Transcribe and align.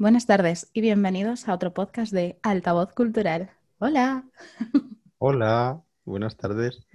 Buenas 0.00 0.26
tardes 0.26 0.70
y 0.72 0.80
bienvenidos 0.80 1.48
a 1.48 1.54
otro 1.54 1.74
podcast 1.74 2.12
de 2.12 2.38
Altavoz 2.44 2.92
Cultural. 2.92 3.50
Hola. 3.78 4.22
Hola, 5.18 5.82
buenas 6.04 6.36
tardes 6.36 6.86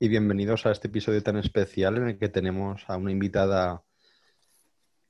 y 0.00 0.08
bienvenidos 0.08 0.64
a 0.64 0.70
este 0.70 0.88
episodio 0.88 1.22
tan 1.22 1.36
especial 1.36 1.98
en 1.98 2.08
el 2.08 2.18
que 2.18 2.30
tenemos 2.30 2.82
a 2.88 2.96
una 2.96 3.12
invitada 3.12 3.82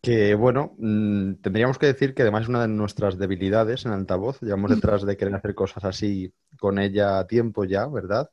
que, 0.03 0.35
bueno, 0.35 0.75
mm, 0.79 1.35
tendríamos 1.35 1.79
que 1.79 1.87
decir 1.87 2.15
que 2.15 2.23
además 2.23 2.43
es 2.43 2.49
una 2.49 2.63
de 2.63 2.69
nuestras 2.69 3.17
debilidades 3.17 3.87
en 3.87 3.93
altavoz. 3.93 4.41
Llevamos 4.41 4.71
detrás 4.75 5.07
de 5.07 5.17
querer 5.17 5.37
hacer 5.37 5.55
cosas 5.55 5.85
así 5.85 6.35
con 6.59 6.81
ella 6.81 7.21
a 7.21 7.29
tiempo 7.29 7.65
ya, 7.65 7.87
¿verdad? 7.87 8.29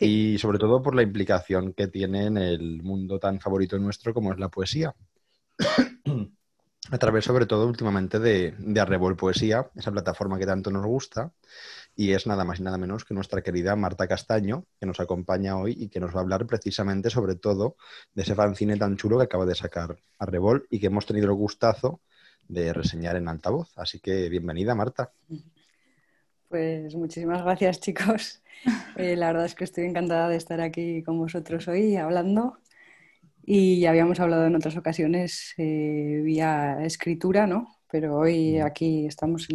Y 0.00 0.38
sobre 0.38 0.58
todo 0.58 0.82
por 0.82 0.96
la 0.96 1.02
implicación 1.02 1.72
que 1.72 1.86
tiene 1.86 2.26
en 2.26 2.38
el 2.38 2.82
mundo 2.82 3.20
tan 3.20 3.38
favorito 3.38 3.78
nuestro 3.78 4.12
como 4.12 4.32
es 4.32 4.40
la 4.40 4.48
poesía. 4.48 4.92
A 6.94 6.98
través 6.98 7.24
sobre 7.24 7.46
todo 7.46 7.66
últimamente 7.66 8.20
de, 8.20 8.54
de 8.56 8.80
Arrebol 8.80 9.16
Poesía, 9.16 9.68
esa 9.74 9.90
plataforma 9.90 10.38
que 10.38 10.46
tanto 10.46 10.70
nos 10.70 10.86
gusta, 10.86 11.32
y 11.96 12.12
es 12.12 12.24
nada 12.28 12.44
más 12.44 12.60
y 12.60 12.62
nada 12.62 12.78
menos 12.78 13.04
que 13.04 13.14
nuestra 13.14 13.42
querida 13.42 13.74
Marta 13.74 14.06
Castaño, 14.06 14.64
que 14.78 14.86
nos 14.86 15.00
acompaña 15.00 15.56
hoy 15.56 15.74
y 15.76 15.88
que 15.88 15.98
nos 15.98 16.14
va 16.14 16.20
a 16.20 16.22
hablar 16.22 16.46
precisamente 16.46 17.10
sobre 17.10 17.34
todo 17.34 17.76
de 18.14 18.22
ese 18.22 18.36
fanzine 18.36 18.76
tan 18.76 18.96
chulo 18.96 19.18
que 19.18 19.24
acaba 19.24 19.44
de 19.44 19.56
sacar 19.56 19.96
Arrebol 20.20 20.68
y 20.70 20.78
que 20.78 20.86
hemos 20.86 21.04
tenido 21.04 21.26
el 21.26 21.34
gustazo 21.34 22.00
de 22.46 22.72
reseñar 22.72 23.16
en 23.16 23.26
altavoz. 23.26 23.72
Así 23.76 23.98
que 23.98 24.28
bienvenida, 24.28 24.76
Marta. 24.76 25.10
Pues 26.48 26.94
muchísimas 26.94 27.42
gracias, 27.42 27.80
chicos. 27.80 28.40
Eh, 28.96 29.16
la 29.16 29.26
verdad 29.26 29.44
es 29.44 29.56
que 29.56 29.64
estoy 29.64 29.84
encantada 29.84 30.28
de 30.28 30.36
estar 30.36 30.60
aquí 30.60 31.02
con 31.02 31.18
vosotros 31.18 31.66
hoy 31.66 31.96
hablando 31.96 32.58
y 33.46 33.80
ya 33.80 33.90
habíamos 33.90 34.20
hablado 34.20 34.46
en 34.46 34.56
otras 34.56 34.76
ocasiones 34.76 35.54
eh, 35.58 36.20
vía 36.24 36.78
escritura, 36.82 37.46
¿no? 37.46 37.78
Pero 37.90 38.16
hoy 38.16 38.58
aquí 38.58 39.06
estamos 39.06 39.48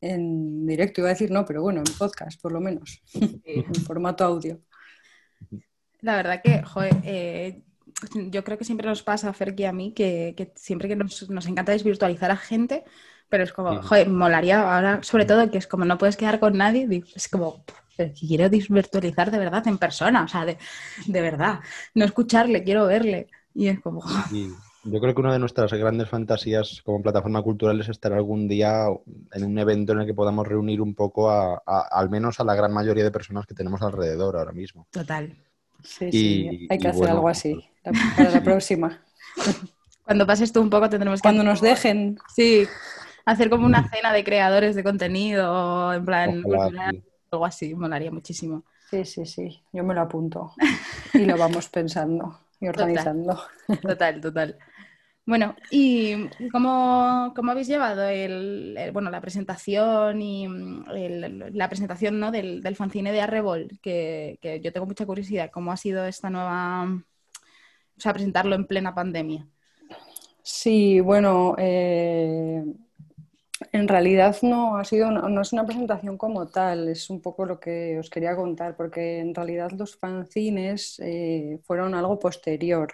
en, 0.00 0.66
directo, 0.66 1.02
iba 1.02 1.10
a 1.10 1.12
decir 1.12 1.30
no, 1.30 1.44
pero 1.44 1.62
bueno, 1.62 1.80
en 1.80 1.98
podcast 1.98 2.40
por 2.40 2.52
lo 2.52 2.60
menos, 2.60 3.02
en 3.44 3.74
formato 3.74 4.24
audio. 4.24 4.60
La 6.00 6.16
verdad 6.16 6.40
que, 6.42 6.62
joder, 6.62 6.96
eh, 7.04 7.62
yo 8.14 8.42
creo 8.42 8.56
que 8.56 8.64
siempre 8.64 8.86
nos 8.86 9.02
pasa, 9.02 9.28
a 9.28 9.32
Fer 9.34 9.54
y 9.58 9.64
a 9.64 9.72
mí, 9.72 9.92
que, 9.92 10.52
siempre 10.56 10.88
que 10.88 10.96
nos, 10.96 11.28
nos, 11.28 11.46
encanta 11.46 11.72
desvirtualizar 11.72 12.30
a 12.30 12.36
gente, 12.36 12.84
pero 13.30 13.44
es 13.44 13.52
como, 13.52 13.80
joder, 13.82 14.10
molaría 14.10 14.60
ahora, 14.60 15.02
sobre 15.02 15.24
todo, 15.24 15.50
que 15.50 15.58
es 15.58 15.66
como 15.66 15.84
no 15.84 15.96
puedes 15.96 16.16
quedar 16.16 16.40
con 16.40 16.58
nadie, 16.58 17.04
es 17.14 17.28
como, 17.28 17.64
quiero 18.08 18.50
desvirtualizar 18.50 19.30
de 19.30 19.38
verdad 19.38 19.66
en 19.68 19.78
persona, 19.78 20.24
o 20.24 20.28
sea, 20.28 20.44
de, 20.44 20.56
verdad, 21.20 21.60
no 21.94 22.04
escucharle, 22.04 22.64
quiero 22.64 22.86
verle. 22.86 23.28
Y 23.54 23.68
es 23.68 23.80
como... 23.80 24.02
yo 24.84 25.00
creo 25.00 25.14
que 25.14 25.20
una 25.20 25.32
de 25.32 25.38
nuestras 25.38 25.72
grandes 25.72 26.08
fantasías 26.08 26.82
como 26.84 27.02
plataforma 27.02 27.42
cultural 27.42 27.80
es 27.80 27.88
estar 27.88 28.12
algún 28.12 28.48
día 28.48 28.86
en 29.32 29.44
un 29.44 29.58
evento 29.58 29.92
en 29.92 30.00
el 30.00 30.06
que 30.06 30.14
podamos 30.14 30.46
reunir 30.46 30.80
un 30.80 30.94
poco 30.94 31.30
a, 31.30 31.62
al 31.66 32.10
menos 32.10 32.40
a 32.40 32.44
la 32.44 32.54
gran 32.54 32.72
mayoría 32.72 33.04
de 33.04 33.10
personas 33.10 33.46
que 33.46 33.54
tenemos 33.54 33.80
alrededor 33.82 34.36
ahora 34.36 34.52
mismo. 34.52 34.86
Total. 34.90 35.36
Sí, 35.82 36.10
sí, 36.12 36.68
hay 36.68 36.78
que 36.78 36.88
hacer 36.88 37.08
algo 37.08 37.28
así 37.28 37.58
para 38.16 38.30
la 38.30 38.42
próxima. 38.44 39.00
Cuando 40.04 40.26
pases 40.26 40.52
tú 40.52 40.60
un 40.60 40.70
poco 40.70 40.90
tendremos 40.90 41.20
que... 41.20 41.22
Cuando 41.22 41.42
nos 41.42 41.60
dejen. 41.60 42.18
Sí, 42.34 42.66
hacer 43.24 43.50
como 43.50 43.66
una 43.66 43.88
cena 43.90 44.12
de 44.12 44.24
creadores 44.24 44.74
de 44.74 44.84
contenido, 44.84 45.92
en 45.92 46.04
plan 46.04 46.42
algo 47.30 47.44
así, 47.44 47.74
molaría 47.74 48.10
muchísimo. 48.10 48.64
Sí, 48.90 49.04
sí, 49.04 49.24
sí, 49.24 49.62
yo 49.72 49.84
me 49.84 49.94
lo 49.94 50.00
apunto 50.00 50.52
y 51.14 51.24
lo 51.24 51.36
vamos 51.36 51.68
pensando 51.68 52.40
y 52.60 52.68
organizando. 52.68 53.40
Total, 53.80 54.20
total. 54.20 54.58
Bueno, 55.26 55.54
¿y 55.70 56.28
cómo, 56.50 57.32
cómo 57.36 57.52
habéis 57.52 57.68
llevado 57.68 58.08
el, 58.08 58.76
bueno, 58.92 59.10
la 59.10 59.20
presentación 59.20 60.20
y 60.20 60.48
la 61.52 61.68
presentación 61.68 62.18
¿no? 62.18 62.32
del, 62.32 62.62
del 62.62 62.74
fanzine 62.74 63.12
de 63.12 63.20
Arrebol? 63.20 63.78
Que, 63.80 64.38
que, 64.42 64.60
yo 64.60 64.72
tengo 64.72 64.86
mucha 64.86 65.06
curiosidad. 65.06 65.50
¿Cómo 65.52 65.70
ha 65.70 65.76
sido 65.76 66.04
esta 66.04 66.30
nueva, 66.30 66.84
o 66.86 68.00
sea, 68.00 68.12
presentarlo 68.12 68.56
en 68.56 68.66
plena 68.66 68.92
pandemia? 68.92 69.46
Sí, 70.42 70.98
bueno, 70.98 71.54
eh, 71.58 72.64
en 73.72 73.88
realidad 73.88 74.36
no 74.42 74.76
ha 74.76 74.84
sido 74.84 75.10
no 75.10 75.40
es 75.40 75.52
una 75.52 75.66
presentación 75.66 76.16
como 76.16 76.48
tal, 76.48 76.88
es 76.88 77.10
un 77.10 77.20
poco 77.20 77.44
lo 77.44 77.60
que 77.60 77.98
os 77.98 78.08
quería 78.08 78.34
contar, 78.34 78.76
porque 78.76 79.18
en 79.18 79.34
realidad 79.34 79.70
los 79.72 79.96
fanzines 79.96 80.98
eh, 81.00 81.58
fueron 81.64 81.94
algo 81.94 82.18
posterior. 82.18 82.92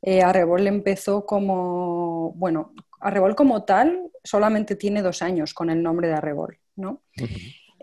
Eh, 0.00 0.20
Arrebol 0.20 0.66
empezó 0.66 1.24
como, 1.24 2.32
bueno, 2.32 2.72
Arrebol 3.00 3.36
como 3.36 3.64
tal 3.64 4.10
solamente 4.24 4.74
tiene 4.76 5.02
dos 5.02 5.22
años 5.22 5.54
con 5.54 5.70
el 5.70 5.82
nombre 5.82 6.08
de 6.08 6.14
Arrebol, 6.14 6.58
¿no? 6.76 7.02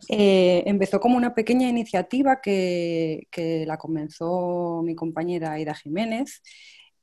Eh, 0.07 0.63
empezó 0.65 0.99
como 0.99 1.17
una 1.17 1.33
pequeña 1.33 1.67
iniciativa 1.67 2.39
que, 2.41 3.27
que 3.31 3.65
la 3.65 3.77
comenzó 3.77 4.81
mi 4.83 4.95
compañera 4.95 5.53
Aida 5.53 5.73
Jiménez 5.73 6.41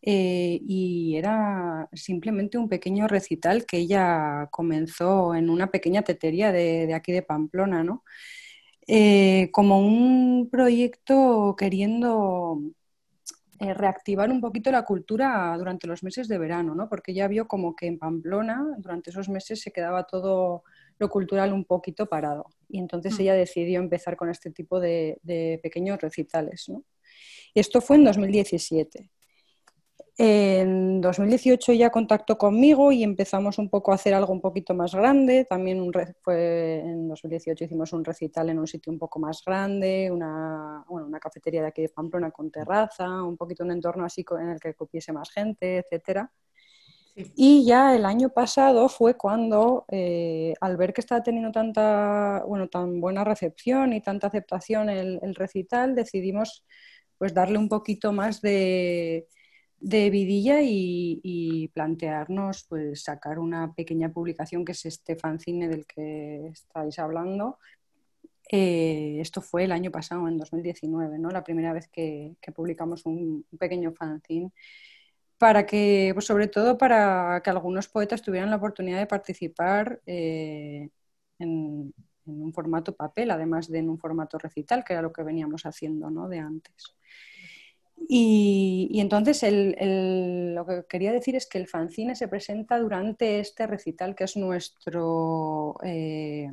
eh, 0.08 0.60
y 0.64 1.16
era 1.16 1.88
simplemente 1.92 2.56
un 2.56 2.68
pequeño 2.68 3.08
recital 3.08 3.66
que 3.66 3.78
ella 3.78 4.46
comenzó 4.52 5.34
en 5.34 5.50
una 5.50 5.72
pequeña 5.72 6.02
tetería 6.02 6.52
de, 6.52 6.94
aquí 6.94 7.10
de 7.10 7.22
Pamplona, 7.22 7.82
¿no? 7.82 8.04
Eh, 8.86 9.50
como 9.50 9.80
un 9.80 10.48
proyecto 10.48 11.56
queriendo 11.58 12.60
eh, 13.58 13.74
reactivar 13.74 14.30
un 14.30 14.40
poquito 14.40 14.70
la 14.70 14.84
cultura 14.84 15.52
durante 15.58 15.88
los 15.88 16.04
meses 16.04 16.28
de 16.28 16.38
verano, 16.38 16.76
¿no? 16.76 16.88
porque 16.88 17.12
ya 17.12 17.26
vio 17.26 17.48
como 17.48 17.74
que 17.74 17.86
en 17.88 17.98
Pamplona 17.98 18.64
durante 18.78 19.10
esos 19.10 19.28
meses 19.28 19.60
se 19.60 19.72
quedaba 19.72 20.04
todo 20.04 20.62
lo 20.98 21.08
cultural 21.08 21.52
un 21.52 21.64
poquito 21.64 22.06
parado. 22.06 22.46
Y 22.68 22.78
entonces 22.78 23.18
mm. 23.18 23.22
ella 23.22 23.34
decidió 23.34 23.80
empezar 23.80 24.16
con 24.16 24.30
este 24.30 24.52
tipo 24.52 24.78
de, 24.78 25.18
de 25.24 25.58
pequeños 25.64 26.00
recitales. 26.00 26.68
¿no? 26.68 26.84
Y 27.54 27.58
esto 27.60 27.80
fue 27.80 27.96
en 27.96 28.04
2017. 28.04 29.10
En 30.18 31.02
2018 31.02 31.74
ya 31.74 31.90
contactó 31.90 32.38
conmigo 32.38 32.90
y 32.90 33.02
empezamos 33.02 33.58
un 33.58 33.68
poco 33.68 33.92
a 33.92 33.96
hacer 33.96 34.14
algo 34.14 34.32
un 34.32 34.40
poquito 34.40 34.72
más 34.72 34.94
grande. 34.94 35.44
También 35.44 35.90
fue 36.22 36.80
en 36.80 37.06
2018 37.08 37.64
hicimos 37.64 37.92
un 37.92 38.02
recital 38.02 38.48
en 38.48 38.58
un 38.58 38.66
sitio 38.66 38.90
un 38.90 38.98
poco 38.98 39.18
más 39.18 39.42
grande, 39.44 40.10
una, 40.10 40.82
bueno, 40.88 41.06
una 41.06 41.20
cafetería 41.20 41.60
de 41.60 41.68
aquí 41.68 41.82
de 41.82 41.90
Pamplona 41.90 42.30
con 42.30 42.50
terraza, 42.50 43.22
un 43.22 43.36
poquito 43.36 43.62
un 43.64 43.72
entorno 43.72 44.06
así 44.06 44.24
en 44.40 44.48
el 44.50 44.60
que 44.60 44.72
cupiese 44.72 45.12
más 45.12 45.30
gente, 45.30 45.78
etcétera. 45.78 46.32
Y 47.34 47.66
ya 47.66 47.94
el 47.94 48.04
año 48.04 48.30
pasado 48.30 48.88
fue 48.88 49.16
cuando, 49.16 49.84
eh, 49.90 50.54
al 50.60 50.76
ver 50.78 50.92
que 50.94 51.00
estaba 51.02 51.22
teniendo 51.22 51.50
tanta, 51.52 52.42
bueno, 52.46 52.68
tan 52.68 53.00
buena 53.00 53.24
recepción 53.24 53.92
y 53.92 54.02
tanta 54.02 54.26
aceptación 54.28 54.88
el, 54.90 55.18
el 55.22 55.34
recital, 55.34 55.94
decidimos 55.94 56.64
pues 57.18 57.32
darle 57.32 57.56
un 57.58 57.68
poquito 57.70 58.12
más 58.12 58.42
de, 58.42 59.26
de 59.80 60.10
vidilla 60.10 60.60
y, 60.62 61.70
plantearnos 61.74 62.64
pues 62.68 63.02
sacar 63.02 63.38
una 63.38 63.74
pequeña 63.74 64.10
publicación 64.10 64.64
que 64.64 64.72
es 64.72 64.86
este 64.86 65.16
fanzine 65.16 65.68
del 65.68 65.86
que 65.86 66.48
estáis 66.48 66.98
hablando. 66.98 67.58
Eh, 68.50 69.18
esto 69.20 69.42
fue 69.42 69.64
el 69.64 69.72
año 69.72 69.90
pasado, 69.90 70.28
en 70.28 70.38
2019, 70.38 71.18
¿no? 71.18 71.30
la 71.30 71.42
primera 71.44 71.72
vez 71.72 71.88
que, 71.88 72.36
publicamos 72.54 73.04
un, 73.04 73.44
pequeño 73.58 73.92
fanzine 73.92 74.52
para 75.38 75.66
que, 75.66 76.12
pues 76.14 76.26
sobre 76.26 76.48
todo 76.48 76.78
para 76.78 77.42
que 77.42 77.50
algunos 77.50 77.88
poetas 77.88 78.22
tuvieran 78.22 78.50
la 78.50 78.56
oportunidad 78.56 78.98
de 78.98 79.06
participar 79.06 80.00
eh, 80.06 80.88
en, 81.38 81.92
un 82.24 82.52
formato 82.52 82.96
papel, 82.96 83.30
además 83.30 83.68
de 83.68 83.78
en 83.78 83.88
un 83.88 83.98
formato 83.98 84.38
recital, 84.38 84.84
que 84.84 84.94
era 84.94 85.02
lo 85.02 85.12
que 85.12 85.22
veníamos 85.22 85.64
haciendo 85.66 86.10
¿no? 86.10 86.28
de 86.28 86.38
antes. 86.40 86.96
Y, 87.98 89.00
entonces 89.00 89.42
lo 89.42 90.66
que 90.66 90.84
quería 90.88 91.12
decir 91.12 91.34
es 91.34 91.46
que 91.46 91.58
el 91.58 91.66
fanzine 91.66 92.14
se 92.14 92.28
presenta 92.28 92.78
durante 92.78 93.40
este 93.40 93.66
recital, 93.66 94.14
que 94.14 94.24
es 94.24 94.36
nuestro, 94.36 95.76
eh, 95.82 96.50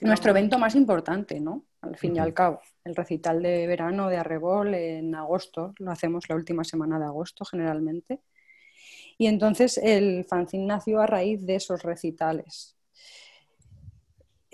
nuestro 0.00 0.30
evento 0.30 0.58
más 0.58 0.74
importante, 0.74 1.40
¿no? 1.40 1.64
Al 1.80 1.96
fin 1.96 2.16
y 2.16 2.18
al 2.18 2.34
cabo. 2.34 2.60
El 2.84 2.96
recital 2.96 3.42
de 3.42 3.66
verano 3.66 4.08
de 4.08 4.16
Arrebol 4.16 4.74
en 4.74 5.14
agosto, 5.14 5.74
lo 5.78 5.90
hacemos 5.90 6.28
la 6.28 6.34
última 6.34 6.64
semana 6.64 6.98
de 6.98 7.06
agosto 7.06 7.44
generalmente. 7.44 8.20
Y 9.16 9.26
entonces 9.26 9.78
el 9.78 10.24
fanzine 10.24 10.66
nació 10.66 11.00
a 11.00 11.06
raíz 11.06 11.46
de 11.46 11.56
esos 11.56 11.82
recitales. 11.82 12.74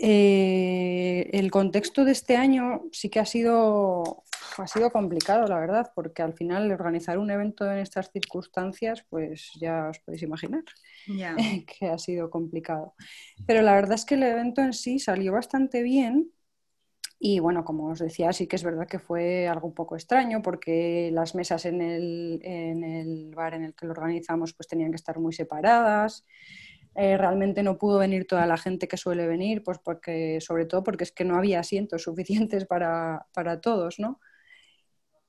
Eh, 0.02 1.28
el 1.34 1.50
contexto 1.50 2.06
de 2.06 2.12
este 2.12 2.36
año 2.36 2.84
sí 2.90 3.10
que 3.10 3.20
ha 3.20 3.26
sido, 3.26 4.24
ha 4.62 4.66
sido 4.66 4.90
complicado, 4.90 5.46
la 5.48 5.58
verdad, 5.60 5.92
porque 5.94 6.22
al 6.22 6.34
final 6.34 6.70
organizar 6.72 7.18
un 7.18 7.30
evento 7.30 7.70
en 7.70 7.78
estas 7.78 8.10
circunstancias, 8.12 9.04
pues 9.08 9.52
ya 9.60 9.88
os 9.90 9.98
podéis 10.00 10.22
imaginar 10.22 10.64
que 11.66 11.88
ha 11.88 11.98
sido 11.98 12.30
complicado. 12.30 12.94
Pero 13.46 13.62
la 13.62 13.74
verdad 13.74 13.94
es 13.94 14.04
que 14.04 14.16
el 14.16 14.24
evento 14.24 14.62
en 14.62 14.72
sí 14.74 14.98
salió 14.98 15.32
bastante 15.32 15.82
bien. 15.82 16.32
Y 17.18 17.40
bueno, 17.40 17.64
como 17.64 17.88
os 17.90 17.98
decía, 18.00 18.32
sí 18.32 18.46
que 18.46 18.56
es 18.56 18.64
verdad 18.64 18.88
que 18.88 18.98
fue 18.98 19.48
algo 19.48 19.68
un 19.68 19.74
poco 19.74 19.94
extraño 19.96 20.42
porque 20.42 21.10
las 21.12 21.34
mesas 21.34 21.66
en 21.66 21.82
el, 21.82 22.40
en 22.42 22.84
el 22.84 23.34
bar 23.34 23.54
en 23.54 23.64
el 23.64 23.74
que 23.74 23.86
lo 23.86 23.92
organizamos 23.92 24.54
pues 24.54 24.68
tenían 24.68 24.90
que 24.90 24.96
estar 24.96 25.18
muy 25.18 25.32
separadas. 25.34 26.26
eh, 26.94 27.16
realmente 27.18 27.62
no 27.62 27.78
pudo 27.78 27.98
venir 28.00 28.26
toda 28.26 28.46
la 28.46 28.58
gente 28.58 28.88
que 28.88 28.96
suele 28.96 29.26
venir, 29.28 29.62
pues 29.64 29.78
porque, 29.78 30.40
sobre 30.40 30.66
todo 30.66 30.82
porque 30.84 31.04
es 31.04 31.12
que 31.12 31.24
no 31.24 31.36
había 31.36 31.60
asientos 31.60 32.02
suficientes 32.04 32.66
para, 32.66 33.26
para 33.34 33.60
todos, 33.60 33.98
¿no? 34.00 34.20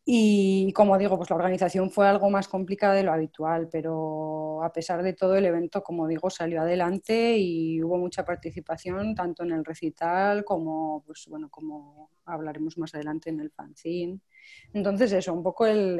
Y 0.03 0.73
como 0.73 0.97
digo, 0.97 1.15
pues 1.17 1.29
la 1.29 1.35
organización 1.35 1.91
fue 1.91 2.07
algo 2.07 2.29
más 2.31 2.47
complicada 2.47 2.95
de 2.95 3.03
lo 3.03 3.13
habitual, 3.13 3.69
pero 3.71 4.63
a 4.63 4.73
pesar 4.73 5.03
de 5.03 5.13
todo 5.13 5.35
el 5.35 5.45
evento, 5.45 5.83
como 5.83 6.07
digo, 6.07 6.29
salió 6.31 6.61
adelante 6.61 7.37
y 7.37 7.81
hubo 7.83 7.97
mucha 7.97 8.25
participación 8.25 9.13
tanto 9.13 9.43
en 9.43 9.51
el 9.51 9.63
recital 9.63 10.43
como, 10.43 11.03
pues 11.05 11.27
bueno, 11.29 11.49
como 11.49 12.09
hablaremos 12.25 12.79
más 12.79 12.95
adelante 12.95 13.29
en 13.29 13.41
el 13.41 13.51
fanzine. 13.51 14.19
Entonces 14.73 15.11
eso, 15.11 15.33
un 15.33 15.43
poco 15.43 15.67
el, 15.67 15.99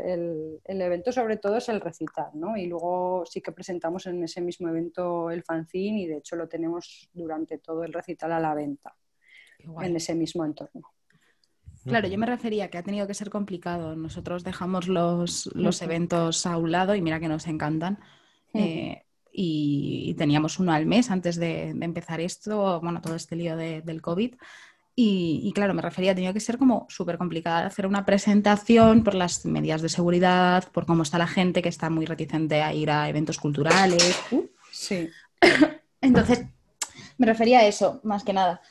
el, 0.66 0.82
evento 0.82 1.12
sobre 1.12 1.38
todo 1.38 1.58
es 1.58 1.70
el 1.70 1.80
recital, 1.80 2.32
¿no? 2.34 2.58
Y 2.58 2.66
luego 2.66 3.24
sí 3.28 3.40
que 3.40 3.52
presentamos 3.52 4.08
en 4.08 4.24
ese 4.24 4.42
mismo 4.42 4.68
evento 4.70 5.30
el 5.30 5.44
fanzine 5.44 6.02
y 6.02 6.08
de 6.08 6.18
hecho 6.18 6.36
lo 6.36 6.48
tenemos 6.48 7.08
durante 7.14 7.60
todo 7.60 7.84
el 7.84 7.94
recital 7.94 8.32
a 8.34 8.40
la 8.40 8.56
venta 8.56 8.96
en 9.60 9.96
ese 9.96 10.16
mismo 10.16 10.44
entorno. 10.44 10.92
Claro, 11.86 12.08
yo 12.08 12.18
me 12.18 12.26
refería 12.26 12.70
que 12.70 12.78
ha 12.78 12.84
tenido 12.84 13.08
que 13.08 13.14
ser 13.14 13.30
complicado. 13.30 13.96
Nosotros 13.96 14.44
dejamos 14.44 14.88
los, 14.88 15.50
eventos 15.82 16.46
a 16.46 16.58
un 16.58 16.72
lado 16.72 16.96
y 16.96 17.02
mira 17.02 17.20
que 17.20 17.28
nos 17.28 17.48
encantan. 17.48 18.00
Eh, 18.54 19.04
y, 19.32 20.14
teníamos 20.18 20.60
uno 20.60 20.74
al 20.74 20.86
mes 20.86 21.10
antes 21.10 21.38
de, 21.38 21.70
empezar 21.70 22.20
esto, 22.20 22.80
bueno, 22.82 23.02
todo 23.02 23.16
este 23.16 23.36
lío 23.36 23.56
del 23.56 24.02
COVID. 24.02 24.36
Y, 24.94 25.52
claro, 25.56 25.74
me 25.74 25.82
refería, 25.82 26.12
ha 26.12 26.16
tenido 26.16 26.34
que 26.34 26.40
ser 26.40 26.60
como 26.60 26.86
súper 26.90 27.18
complicado 27.18 27.66
hacer 27.66 27.88
una 27.88 28.06
presentación 28.06 29.04
por 29.04 29.16
las 29.16 29.46
medidas 29.46 29.82
de 29.82 29.90
seguridad, 29.90 30.70
por 30.72 30.86
cómo 30.86 31.02
está 31.02 31.18
la 31.18 31.28
gente 31.28 31.64
que 31.64 31.70
está 31.70 31.90
muy 31.90 32.06
reticente 32.06 32.62
a 32.62 32.74
ir 32.74 32.92
a 32.92 33.10
eventos 33.10 33.38
culturales. 33.40 34.20
sí. 34.72 35.10
Entonces, 36.02 36.46
me 37.18 37.26
refería 37.28 37.60
a 37.60 37.66
eso, 37.66 38.00
más 38.04 38.24
que 38.24 38.34
nada. 38.34 38.62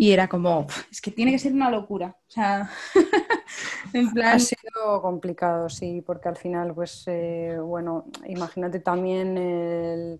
Y 0.00 0.12
era 0.12 0.28
como, 0.28 0.66
es 0.90 0.98
que 0.98 1.10
tiene 1.10 1.30
que 1.30 1.38
ser 1.38 1.52
una 1.52 1.70
locura. 1.70 2.16
O 2.26 2.30
sea, 2.30 2.70
en 3.92 4.10
plan... 4.12 4.36
Ha 4.36 4.38
sido 4.38 5.02
complicado, 5.02 5.68
sí, 5.68 6.00
porque 6.00 6.30
al 6.30 6.38
final, 6.38 6.72
pues, 6.74 7.04
eh, 7.06 7.58
bueno, 7.60 8.06
imagínate 8.26 8.80
también 8.80 10.18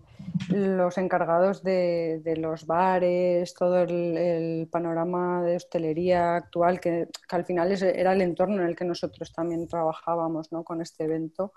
los 0.49 0.97
encargados 0.99 1.63
de, 1.63 2.21
los 2.37 2.67
bares, 2.67 3.55
todo 3.55 3.81
el, 3.81 4.69
panorama 4.71 5.41
de 5.41 5.55
hostelería 5.55 6.35
actual, 6.35 6.79
que, 6.79 7.07
al 7.29 7.43
final 7.43 7.71
era 7.81 8.13
el 8.13 8.21
entorno 8.21 8.61
en 8.61 8.67
el 8.67 8.75
que 8.75 8.85
nosotros 8.85 9.33
también 9.33 9.67
trabajábamos, 9.67 10.51
¿no? 10.51 10.63
Con 10.63 10.83
este 10.83 11.05
evento. 11.05 11.53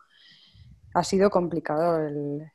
Ha 0.95 1.05
sido 1.05 1.29
complicado 1.29 1.99
el, 1.99 2.51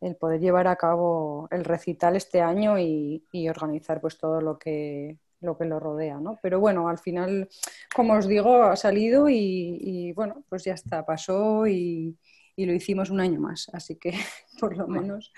el 0.00 0.16
poder 0.16 0.40
llevar 0.40 0.68
a 0.68 0.76
cabo 0.76 1.48
el 1.50 1.64
recital 1.64 2.16
este 2.16 2.40
año 2.40 2.78
y, 2.78 3.22
organizar 3.48 4.00
pues 4.00 4.18
todo 4.18 4.40
lo 4.40 4.58
que 4.58 5.18
lo 5.40 5.56
que 5.56 5.64
lo 5.64 5.78
rodea, 5.78 6.18
¿no? 6.18 6.36
Pero 6.42 6.58
bueno, 6.58 6.88
al 6.88 6.98
final, 6.98 7.48
como 7.94 8.14
os 8.14 8.26
digo, 8.26 8.64
ha 8.64 8.74
salido 8.74 9.28
y, 9.28 10.12
bueno, 10.16 10.42
pues 10.48 10.64
ya 10.64 10.74
está, 10.74 11.06
pasó 11.06 11.64
y, 11.68 12.16
y, 12.58 12.66
lo 12.66 12.72
hicimos 12.72 13.10
un 13.10 13.20
año 13.20 13.40
más, 13.40 13.70
así 13.72 13.96
que 13.96 14.12
por 14.60 14.76
lo 14.76 14.86
menos... 14.88 15.32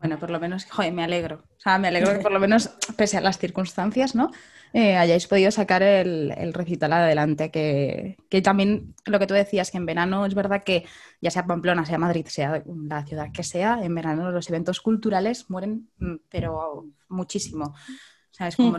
Bueno, 0.00 0.18
por 0.18 0.30
lo 0.30 0.40
menos, 0.40 0.64
joder, 0.64 0.92
me 0.92 1.04
alegro. 1.04 1.44
O 1.56 1.60
sea, 1.60 1.78
me 1.78 1.88
alegro 1.88 2.12
que 2.12 2.20
por 2.20 2.32
lo 2.32 2.40
menos, 2.40 2.70
pese 2.96 3.18
a 3.18 3.20
las 3.20 3.38
circunstancias, 3.38 4.14
¿no? 4.14 4.30
Eh, 4.72 4.96
hayáis 4.96 5.26
podido 5.26 5.50
sacar 5.50 5.82
el, 5.82 6.52
recital 6.54 6.92
adelante, 6.92 7.50
que, 7.50 8.16
también 8.42 8.94
lo 9.04 9.18
que 9.18 9.26
tú 9.26 9.34
decías, 9.34 9.70
que 9.70 9.78
en 9.78 9.86
verano 9.86 10.26
es 10.26 10.34
verdad 10.34 10.62
que 10.62 10.84
ya 11.20 11.30
sea 11.30 11.46
Pamplona, 11.46 11.84
sea 11.84 11.98
Madrid, 11.98 12.26
sea 12.28 12.62
la 12.66 13.04
ciudad 13.04 13.32
que 13.32 13.42
sea, 13.42 13.80
en 13.82 13.94
verano 13.94 14.30
los 14.30 14.48
eventos 14.48 14.80
culturales 14.80 15.50
mueren, 15.50 15.88
mm, 15.98 16.16
pero 16.28 16.86
muchísimo. 17.08 17.64
O 17.64 18.32
sea, 18.32 18.46
es 18.46 18.56
como 18.56 18.78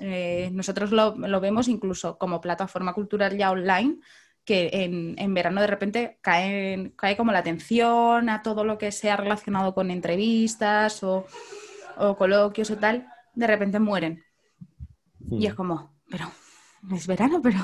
eh, 0.00 0.50
nosotros 0.52 0.90
lo, 0.90 1.40
vemos 1.40 1.68
incluso 1.68 2.18
como 2.18 2.40
plataforma 2.40 2.92
cultural 2.92 3.36
ya 3.36 3.52
online, 3.52 4.00
que 4.44 4.70
en, 4.72 5.34
verano 5.34 5.60
de 5.60 5.66
repente 5.66 6.18
cae, 6.20 6.92
cae 6.96 7.16
como 7.16 7.32
la 7.32 7.38
atención 7.38 8.28
a 8.28 8.42
todo 8.42 8.64
lo 8.64 8.78
que 8.78 8.92
sea 8.92 9.16
relacionado 9.16 9.74
con 9.74 9.90
entrevistas 9.90 11.02
o, 11.02 11.26
o 11.96 12.16
coloquios 12.16 12.70
o 12.70 12.76
tal, 12.76 13.06
de 13.34 13.46
repente 13.46 13.78
mueren. 13.78 14.22
Y 15.30 15.46
es 15.46 15.54
como, 15.54 15.94
pero 16.10 16.26
es 16.92 17.06
verano, 17.06 17.40
pero... 17.42 17.58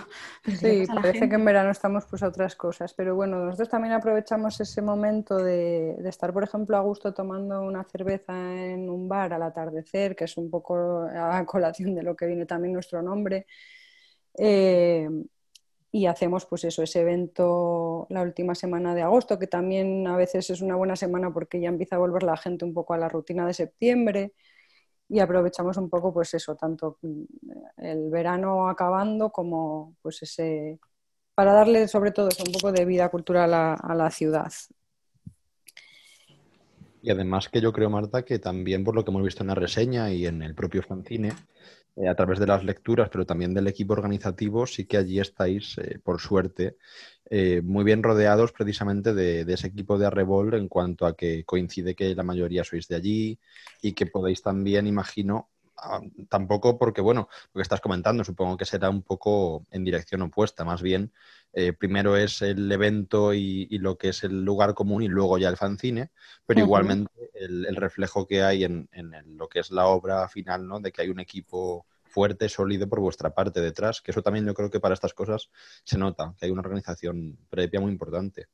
sí, 0.44 0.86
parece 0.86 1.28
que 1.28 1.34
en 1.34 1.44
verano 1.44 1.70
estamos 1.70 2.06
pues 2.06 2.22
a 2.22 2.28
otras 2.28 2.56
cosas, 2.56 2.94
pero 2.94 3.14
bueno, 3.14 3.44
nosotros 3.44 3.68
también 3.68 3.92
aprovechamos 3.92 4.58
ese 4.60 4.80
momento 4.80 5.36
de, 5.36 5.96
estar, 6.08 6.32
por 6.32 6.44
ejemplo, 6.44 6.76
a 6.76 6.80
gusto 6.80 7.12
tomando 7.12 7.60
una 7.60 7.84
cerveza 7.84 8.32
en 8.32 8.88
un 8.88 9.08
bar 9.08 9.34
al 9.34 9.42
atardecer, 9.42 10.16
que 10.16 10.24
es 10.24 10.36
un 10.36 10.50
poco 10.50 11.06
a 11.14 11.44
colación 11.44 11.94
de 11.94 12.02
lo 12.02 12.16
que 12.16 12.26
viene 12.26 12.46
también 12.46 12.72
nuestro 12.72 13.02
nombre. 13.02 13.46
Eh, 14.38 15.08
y 15.92 16.06
hacemos 16.06 16.46
pues 16.46 16.64
eso, 16.64 16.82
ese 16.82 17.00
evento 17.00 18.06
la 18.10 18.22
última 18.22 18.54
semana 18.54 18.94
de 18.94 19.02
agosto, 19.02 19.38
que 19.38 19.46
también 19.46 20.06
a 20.06 20.16
veces 20.16 20.50
es 20.50 20.60
una 20.60 20.76
buena 20.76 20.96
semana 20.96 21.32
porque 21.32 21.60
ya 21.60 21.68
empieza 21.68 21.96
a 21.96 21.98
volver 21.98 22.22
la 22.22 22.36
gente 22.36 22.64
un 22.64 22.74
poco 22.74 22.94
a 22.94 22.98
la 22.98 23.08
rutina 23.08 23.46
de 23.46 23.54
septiembre 23.54 24.32
y 25.08 25.18
aprovechamos 25.18 25.76
un 25.76 25.90
poco 25.90 26.12
pues 26.12 26.32
eso, 26.34 26.54
tanto 26.54 26.98
mm, 27.02 27.22
el 27.78 28.10
verano 28.10 28.68
acabando 28.68 29.30
como 29.30 29.96
pues 30.02 30.22
ese 30.22 30.78
para 31.34 31.52
darle 31.52 31.88
sobre 31.88 32.12
todo 32.12 32.28
un 32.46 32.52
poco 32.52 32.70
de 32.70 32.84
vida 32.84 33.08
cultural 33.08 33.54
a, 33.54 33.94
la 33.94 34.10
ciudad. 34.10 34.52
Y 37.02 37.10
además 37.10 37.48
que 37.48 37.62
yo 37.62 37.72
creo, 37.72 37.88
Marta, 37.88 38.26
que 38.26 38.38
también 38.38 38.84
por 38.84 38.94
lo 38.94 39.04
que 39.04 39.10
hemos 39.10 39.22
visto 39.22 39.42
en 39.42 39.46
la 39.46 39.54
reseña 39.54 40.12
y 40.12 40.26
en 40.26 40.42
el 40.42 40.54
propio 40.54 40.82
fanzine, 40.82 41.32
eh, 41.96 42.08
a 42.08 42.14
través 42.14 42.38
de 42.38 42.46
las 42.46 42.64
lecturas, 42.64 43.08
pero 43.10 43.26
también 43.26 43.54
del 43.54 43.66
equipo 43.66 43.92
organizativo, 43.94 44.66
sí 44.66 44.86
que 44.86 44.96
allí 44.96 45.20
estáis, 45.20 45.76
eh, 45.78 45.98
por 46.02 46.20
suerte, 46.20 46.76
eh, 47.28 47.62
muy 47.62 47.84
bien 47.84 48.02
rodeados 48.02 48.52
precisamente 48.52 49.14
de, 49.14 49.40
ese 49.52 49.68
equipo 49.68 49.98
de 49.98 50.06
Arrebol 50.06 50.54
en 50.54 50.68
cuanto 50.68 51.06
a 51.06 51.16
que 51.16 51.44
coincide 51.44 51.94
que 51.94 52.14
la 52.14 52.22
mayoría 52.22 52.64
sois 52.64 52.88
de 52.88 52.96
allí 52.96 53.38
y 53.82 53.92
que 53.92 54.06
podéis 54.06 54.42
también, 54.42 54.86
imagino, 54.86 55.50
tampoco 56.28 56.78
porque, 56.78 57.00
bueno, 57.00 57.28
lo 57.52 57.58
que 57.58 57.62
estás 57.62 57.80
comentando 57.80 58.24
supongo 58.24 58.56
que 58.56 58.64
será 58.64 58.90
un 58.90 59.02
poco 59.02 59.66
en 59.70 59.84
dirección 59.84 60.22
opuesta, 60.22 60.64
más 60.64 60.82
bien 60.82 61.12
eh, 61.52 61.72
primero 61.72 62.16
es 62.16 62.42
el 62.42 62.70
evento 62.70 63.34
y, 63.34 63.66
lo 63.78 63.98
que 63.98 64.10
es 64.10 64.22
el 64.24 64.44
lugar 64.44 64.74
común 64.74 65.02
y 65.02 65.08
luego 65.08 65.38
ya 65.38 65.48
el 65.48 65.56
fanzine, 65.56 66.10
pero 66.46 66.60
igualmente 66.60 67.12
el, 67.34 67.74
reflejo 67.76 68.26
que 68.26 68.42
hay 68.42 68.64
en, 68.64 68.88
en, 68.92 69.12
lo 69.36 69.48
que 69.48 69.60
es 69.60 69.70
la 69.70 69.86
obra 69.86 70.28
final, 70.28 70.66
¿no? 70.66 70.80
De 70.80 70.92
que 70.92 71.02
hay 71.02 71.08
un 71.08 71.20
equipo 71.20 71.86
fuerte, 72.04 72.48
sólido 72.48 72.88
por 72.88 73.00
vuestra 73.00 73.34
parte 73.34 73.60
detrás, 73.60 74.00
que 74.00 74.10
eso 74.10 74.22
también 74.22 74.44
yo 74.44 74.54
creo 74.54 74.70
que 74.70 74.80
para 74.80 74.94
estas 74.94 75.14
cosas 75.14 75.50
se 75.84 75.96
nota, 75.96 76.34
que 76.38 76.46
hay 76.46 76.52
una 76.52 76.60
organización 76.60 77.38
previa 77.48 77.80
muy 77.80 77.92
importante. 77.92 78.48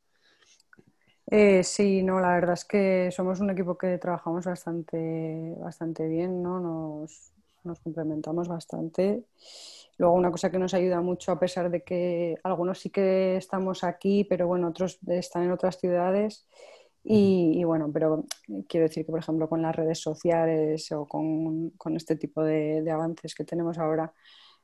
Eh, 1.29 1.65
sí, 1.65 2.03
no, 2.03 2.21
la 2.21 2.35
verdad 2.35 2.55
es 2.55 2.65
que 2.65 3.11
somos 3.11 3.41
un 3.41 3.51
equipo 3.51 3.77
que 3.77 3.99
trabajamos 3.99 4.45
bastante, 4.45 5.55
bastante 5.59 6.07
bien, 6.07 6.43
¿no? 6.43 6.61
Nos, 6.61 7.33
nos 7.65 7.81
complementamos 7.81 8.49
bastante. 8.49 9.25
Luego 9.99 10.15
una 10.15 10.31
cosa 10.31 10.51
que 10.51 10.59
nos 10.59 10.75
ayuda 10.75 11.01
mucho, 11.01 11.33
a 11.33 11.39
pesar 11.39 11.71
de 11.71 11.83
que 11.83 12.37
algunos 12.45 12.79
sí 12.81 12.91
que 12.91 13.37
estamos 13.37 13.83
aquí, 13.85 14.25
pero 14.25 14.47
bueno, 14.47 14.69
otros 14.69 14.99
están 15.09 15.45
en 15.45 15.53
otras 15.53 15.79
ciudades, 15.79 16.47
y, 17.09 17.63
bueno, 17.63 17.91
pero 17.93 18.25
quiero 18.69 18.89
decir 18.89 19.07
que, 19.07 19.13
por 19.13 19.21
ejemplo, 19.21 19.49
con 19.49 19.63
las 19.63 19.77
redes 19.77 20.01
sociales 20.01 20.91
o 20.91 21.07
con, 21.07 21.73
este 21.95 22.17
tipo 22.17 22.43
de, 22.43 22.85
avances 22.91 23.35
que 23.35 23.45
tenemos 23.45 23.79
ahora, 23.79 24.13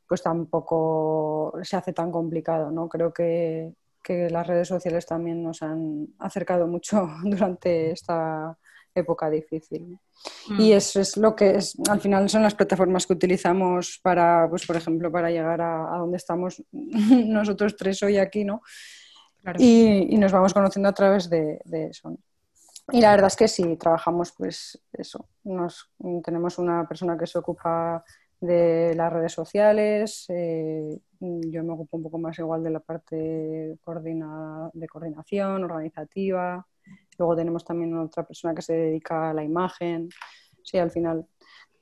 pues 0.09 0.23
tampoco 0.23 1.52
se 1.62 1.76
hace 1.76 1.92
tan 1.92 2.11
complicado, 2.11 2.73
¿no? 2.73 2.88
Creo 2.88 3.12
que, 3.12 3.73
las 4.09 4.47
redes 4.47 4.68
sociales 4.68 5.06
también 5.06 5.42
nos 5.42 5.62
han 5.62 6.09
acercado 6.18 6.66
mucho 6.66 7.09
durante 7.25 7.90
esta 7.90 8.56
época 8.94 9.30
difícil. 9.30 9.99
Mm. 10.49 10.61
Y 10.61 10.73
eso 10.73 11.00
es 11.00 11.16
lo 11.16 11.35
que 11.35 11.56
es, 11.56 11.76
al 11.88 12.00
final 12.00 12.28
son 12.28 12.42
las 12.42 12.54
plataformas 12.54 13.06
que 13.06 13.14
utilizamos 13.14 13.99
para, 14.02 14.47
pues 14.49 14.66
por 14.66 14.76
ejemplo, 14.76 15.11
para 15.11 15.30
llegar 15.30 15.61
a, 15.61 15.97
donde 15.99 16.16
estamos 16.16 16.62
nosotros 16.73 17.76
tres 17.76 18.02
hoy 18.02 18.18
aquí, 18.18 18.44
¿no? 18.44 18.62
Y, 19.59 20.16
nos 20.18 20.30
vamos 20.30 20.54
conociendo 20.54 20.88
a 20.88 20.94
través 20.94 21.28
de, 21.28 21.61
de 21.64 21.87
eso. 21.87 22.16
Y 22.92 23.00
la 23.00 23.11
verdad 23.11 23.28
es 23.28 23.37
que 23.37 23.49
sí, 23.49 23.76
trabajamos 23.76 24.32
pues 24.37 24.80
eso. 24.92 25.28
Nos, 25.44 25.90
tenemos 26.25 26.59
una 26.59 26.87
persona 26.87 27.16
que 27.16 27.26
se 27.26 27.38
ocupa 27.38 28.04
de 28.42 28.94
las 28.96 29.12
redes 29.12 29.32
sociales, 29.32 30.26
eh, 30.28 30.99
yo 31.20 31.62
me 31.62 31.72
ocupo 31.72 31.96
un 31.96 32.02
poco 32.02 32.18
más 32.18 32.37
igual 32.40 32.62
de 32.64 32.70
la 32.70 32.80
parte 32.80 33.16
de 33.16 33.78
coordinación, 34.88 35.64
organizativa. 35.64 36.66
Luego 37.18 37.37
tenemos 37.37 37.64
también 37.64 37.96
otra 37.96 38.26
persona 38.26 38.54
que 38.54 38.62
se 38.62 38.75
dedica 38.75 39.30
a 39.30 39.34
la 39.34 39.44
imagen. 39.44 40.08
Sí, 40.64 40.78
al 40.78 40.90
final 40.90 41.25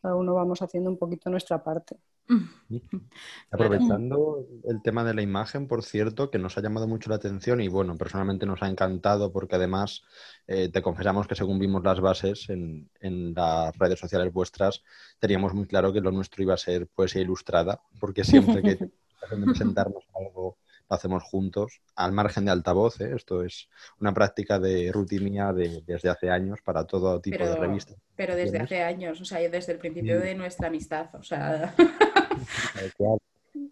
cada 0.03 0.17
uno 0.17 0.35
vamos 0.35 0.61
haciendo 0.61 0.91
un 0.91 0.99
poquito 0.99 1.31
nuestra 1.31 1.63
parte. 1.65 1.97
Aprovechando 3.51 4.47
el 4.65 4.83
tema 4.83 5.05
de 5.05 5.15
la 5.15 5.23
imagen, 5.23 5.67
por 5.67 5.83
cierto, 5.83 6.31
que 6.31 6.39
nos 6.39 6.57
ha 6.57 6.63
llamado 6.63 6.87
mucho 6.87 7.11
la 7.11 7.17
atención 7.17 7.61
y 7.61 7.69
bueno, 7.69 7.97
personalmente 7.97 8.47
nos 8.47 8.63
ha 8.63 8.69
encantado 8.69 9.33
porque 9.33 9.57
además 9.57 10.03
eh, 10.47 10.69
te 10.69 10.83
confesamos 10.83 11.27
que 11.27 11.35
según 11.35 11.59
vimos 11.59 11.83
las 11.83 12.01
bases 12.01 12.49
en, 12.49 12.89
las 13.35 13.77
redes 13.77 13.99
sociales 13.99 14.33
vuestras, 14.33 14.83
teníamos 15.19 15.55
muy 15.55 15.67
claro 15.67 15.93
que 15.93 16.01
lo 16.01 16.13
nuestro 16.13 16.43
iba 16.43 16.55
a 16.55 16.59
ser 16.59 16.87
poesía 16.87 17.23
ilustrada, 17.23 17.81
porque 17.99 18.25
siempre 18.25 18.63
que 18.63 18.91
presentarnos 19.45 20.05
algo 20.15 20.59
hacemos 20.91 21.23
juntos, 21.23 21.81
al 21.95 22.13
margen 22.13 22.45
de 22.45 22.51
altavoz. 22.51 23.01
¿eh? 23.01 23.13
Esto 23.15 23.43
es 23.43 23.69
una 24.01 24.13
práctica 24.13 24.59
de 24.59 24.91
rutina 24.93 25.53
de, 25.53 25.83
desde 25.87 26.11
hace 26.11 26.31
años 26.31 26.61
para 26.63 26.85
todo 26.85 27.21
tipo 27.21 27.43
de 27.43 27.57
revistas. 27.57 27.97
Pero 28.17 28.37
desde 28.37 28.59
hace 28.59 28.83
años, 28.83 29.21
o 29.21 29.25
sea, 29.25 29.39
desde 29.49 29.73
el 29.73 29.79
principio 29.79 30.21
de 30.21 30.35
nuestra 30.35 30.69
amistad, 30.69 31.15
o 31.15 31.23
sea... 31.23 31.75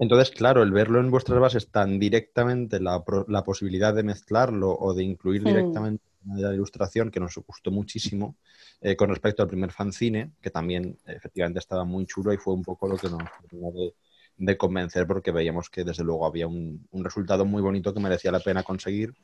Entonces, 0.00 0.30
claro, 0.30 0.62
el 0.62 0.70
verlo 0.70 1.00
en 1.00 1.10
vuestras 1.10 1.40
bases 1.40 1.70
tan 1.70 1.98
directamente, 1.98 2.78
la, 2.80 3.02
posibilidad 3.44 3.92
de 3.92 4.04
mezclarlo 4.04 4.76
o 4.78 4.94
de 4.94 5.02
incluir 5.02 5.42
directamente 5.42 6.04
la 6.24 6.54
ilustración, 6.54 7.10
que 7.10 7.20
nos 7.20 7.36
gustó 7.36 7.70
muchísimo, 7.70 8.36
eh, 8.80 8.94
con 8.94 9.08
respecto 9.08 9.42
al 9.42 9.48
primer 9.48 9.72
fanzine, 9.72 10.32
que 10.40 10.50
también 10.50 10.98
efectivamente 11.06 11.58
estaba 11.58 11.84
muy 11.84 12.06
chulo 12.06 12.32
y 12.32 12.36
fue 12.36 12.54
un 12.54 12.62
poco 12.62 12.86
lo 12.86 12.96
que 12.96 13.08
nos 13.08 13.22
de, 13.50 13.94
de 14.38 14.56
convencer 14.56 15.06
porque 15.06 15.32
veíamos 15.32 15.68
que 15.68 15.84
desde 15.84 16.04
luego 16.04 16.26
había 16.26 16.46
un, 16.46 16.86
resultado 16.92 17.44
muy 17.44 17.60
bonito 17.60 17.92
que 17.92 18.00
merecía 18.00 18.32
la 18.32 18.40
pena 18.40 18.62
conseguir, 18.62 19.14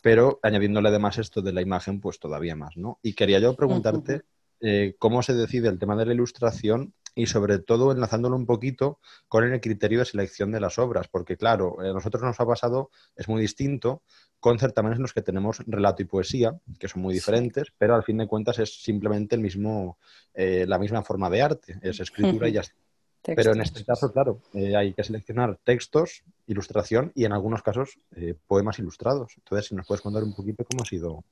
pero 0.00 0.40
añadiéndole 0.42 0.88
además 0.88 1.18
esto 1.18 1.40
de 1.40 1.52
la 1.52 1.62
imagen, 1.62 2.00
pues 2.00 2.18
todavía 2.18 2.56
más, 2.56 2.76
¿no? 2.76 2.98
Y 3.02 3.14
quería 3.14 3.38
yo 3.38 3.54
preguntarte 3.54 4.22
eh, 4.60 4.94
cómo 4.98 5.22
se 5.22 5.34
decide 5.34 5.68
el 5.68 5.78
tema 5.78 5.96
de 5.96 6.06
la 6.06 6.14
ilustración 6.14 6.92
y 7.14 7.26
sobre 7.26 7.58
todo 7.58 7.92
enlazándolo 7.92 8.36
un 8.36 8.44
poquito 8.44 9.00
con 9.28 9.44
el 9.44 9.60
criterio 9.60 10.00
de 10.00 10.04
selección 10.04 10.52
de 10.52 10.60
las 10.60 10.78
obras, 10.78 11.08
porque 11.08 11.36
claro, 11.36 11.80
a 11.80 11.84
nosotros 11.84 12.22
nos 12.22 12.38
ha 12.38 12.46
pasado, 12.46 12.90
es 13.16 13.26
muy 13.26 13.40
distinto, 13.40 14.02
con 14.38 14.58
certámenes 14.58 14.96
en 14.96 15.02
los 15.02 15.14
que 15.14 15.22
tenemos 15.22 15.60
relato 15.66 16.02
y 16.02 16.04
poesía, 16.04 16.60
que 16.78 16.88
son 16.88 17.02
muy 17.02 17.14
diferentes, 17.14 17.72
pero 17.78 17.94
al 17.94 18.04
fin 18.04 18.18
de 18.18 18.26
cuentas 18.26 18.58
es 18.58 18.82
simplemente 18.82 19.34
el 19.34 19.40
mismo, 19.40 19.98
eh, 20.34 20.66
la 20.68 20.78
misma 20.78 21.02
forma 21.02 21.30
de 21.30 21.40
arte, 21.42 21.78
es 21.82 22.00
escritura 22.00 22.48
y 22.48 22.52
ya 22.52 22.60
está. 22.60 22.74
Pero 23.34 23.52
en 23.52 23.60
este 23.60 23.84
caso, 23.84 24.12
claro, 24.12 24.40
eh, 24.54 24.76
hay 24.76 24.92
que 24.92 25.02
seleccionar 25.02 25.58
textos, 25.64 26.22
ilustración 26.46 27.12
y 27.14 27.24
en 27.24 27.32
algunos 27.32 27.62
casos 27.62 27.98
eh, 28.14 28.34
poemas 28.46 28.78
ilustrados. 28.78 29.32
Entonces, 29.38 29.66
si 29.68 29.74
nos 29.74 29.86
puedes 29.86 30.02
contar 30.02 30.22
un 30.22 30.34
poquito 30.34 30.64
cómo 30.64 30.82
ha 30.82 30.86
sido 30.86 31.24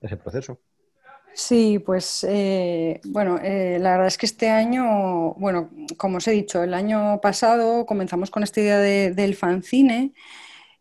ese 0.00 0.16
proceso. 0.16 0.58
Sí, 1.34 1.78
pues 1.78 2.26
eh, 2.28 3.00
bueno, 3.06 3.36
la 3.36 3.90
verdad 3.92 4.06
es 4.06 4.18
que 4.18 4.26
este 4.26 4.50
año, 4.50 5.32
bueno, 5.34 5.70
como 5.96 6.18
os 6.18 6.28
he 6.28 6.32
dicho, 6.32 6.62
el 6.62 6.74
año 6.74 7.20
pasado 7.22 7.86
comenzamos 7.86 8.30
con 8.30 8.42
esta 8.42 8.60
idea 8.60 8.78
del 8.78 9.34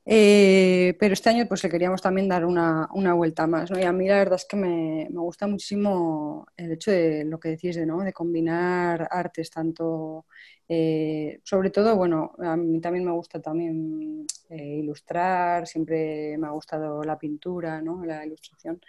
fanzine. 0.04 0.98
pero 1.00 1.14
este 1.14 1.30
año 1.30 1.46
pues 1.48 1.64
le 1.64 1.70
queríamos 1.70 2.02
también 2.02 2.28
dar 2.28 2.46
una, 2.46 2.88
vuelta 3.14 3.48
más, 3.48 3.72
¿no? 3.72 3.80
Y 3.80 3.84
a 3.84 3.92
mí 3.92 4.08
la 4.08 4.18
verdad 4.18 4.36
es 4.36 4.46
que 4.46 4.58
me, 4.58 5.08
me, 5.10 5.20
gusta 5.20 5.48
muchísimo 5.48 6.48
el 6.58 6.72
hecho 6.74 6.92
de 6.92 7.24
lo 7.26 7.40
que 7.40 7.50
decís 7.50 7.76
de, 7.76 7.86
¿no? 7.86 8.00
de 8.00 8.14
combinar 8.14 9.08
artes, 9.12 9.50
tanto 9.50 10.26
eh, 10.74 11.42
sobre 11.44 11.70
todo, 11.70 11.98
bueno, 11.98 12.32
a 12.40 12.56
mí 12.56 12.80
también 12.80 13.04
me 13.04 13.12
gusta 13.12 13.42
también 13.42 14.26
eh, 14.50 14.78
ilustrar, 14.78 15.68
siempre 15.68 16.38
me 16.38 16.48
ha 16.48 16.52
gustado 16.52 17.04
la 17.04 17.20
pintura, 17.20 17.82
¿no? 17.82 18.06
la 18.06 18.26
ilustración. 18.26 18.80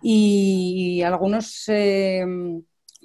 Y, 0.00 1.02
algunos 1.02 1.64
eh, 1.68 2.24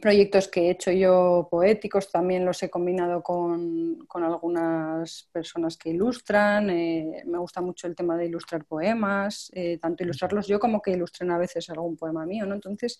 proyectos 0.01 0.48
que 0.48 0.62
he 0.62 0.70
hecho 0.72 0.92
yo 0.92 1.48
poéticos 1.50 2.12
también 2.12 2.46
los 2.46 2.62
he 2.63 2.70
combinado 2.70 3.24
con, 3.24 4.06
con 4.08 4.24
algunas 4.24 5.27
personas 5.32 5.77
que 5.77 5.89
ilustran. 5.89 6.68
me 6.68 7.38
gusta 7.38 7.62
mucho 7.62 7.88
el 7.88 7.96
tema 7.96 8.16
de 8.16 8.25
ilustrar 8.25 8.66
poemas, 8.66 9.51
tanto 9.82 10.04
ilustrarlos 10.04 10.48
yo 10.48 10.60
como 10.60 10.82
que 10.82 10.92
ilustren 10.92 11.32
a 11.32 11.38
veces 11.38 11.70
algún 11.70 11.98
poema 11.98 12.25
mío. 12.25 12.46
¿no? 12.46 12.56
Entonces, 12.56 12.98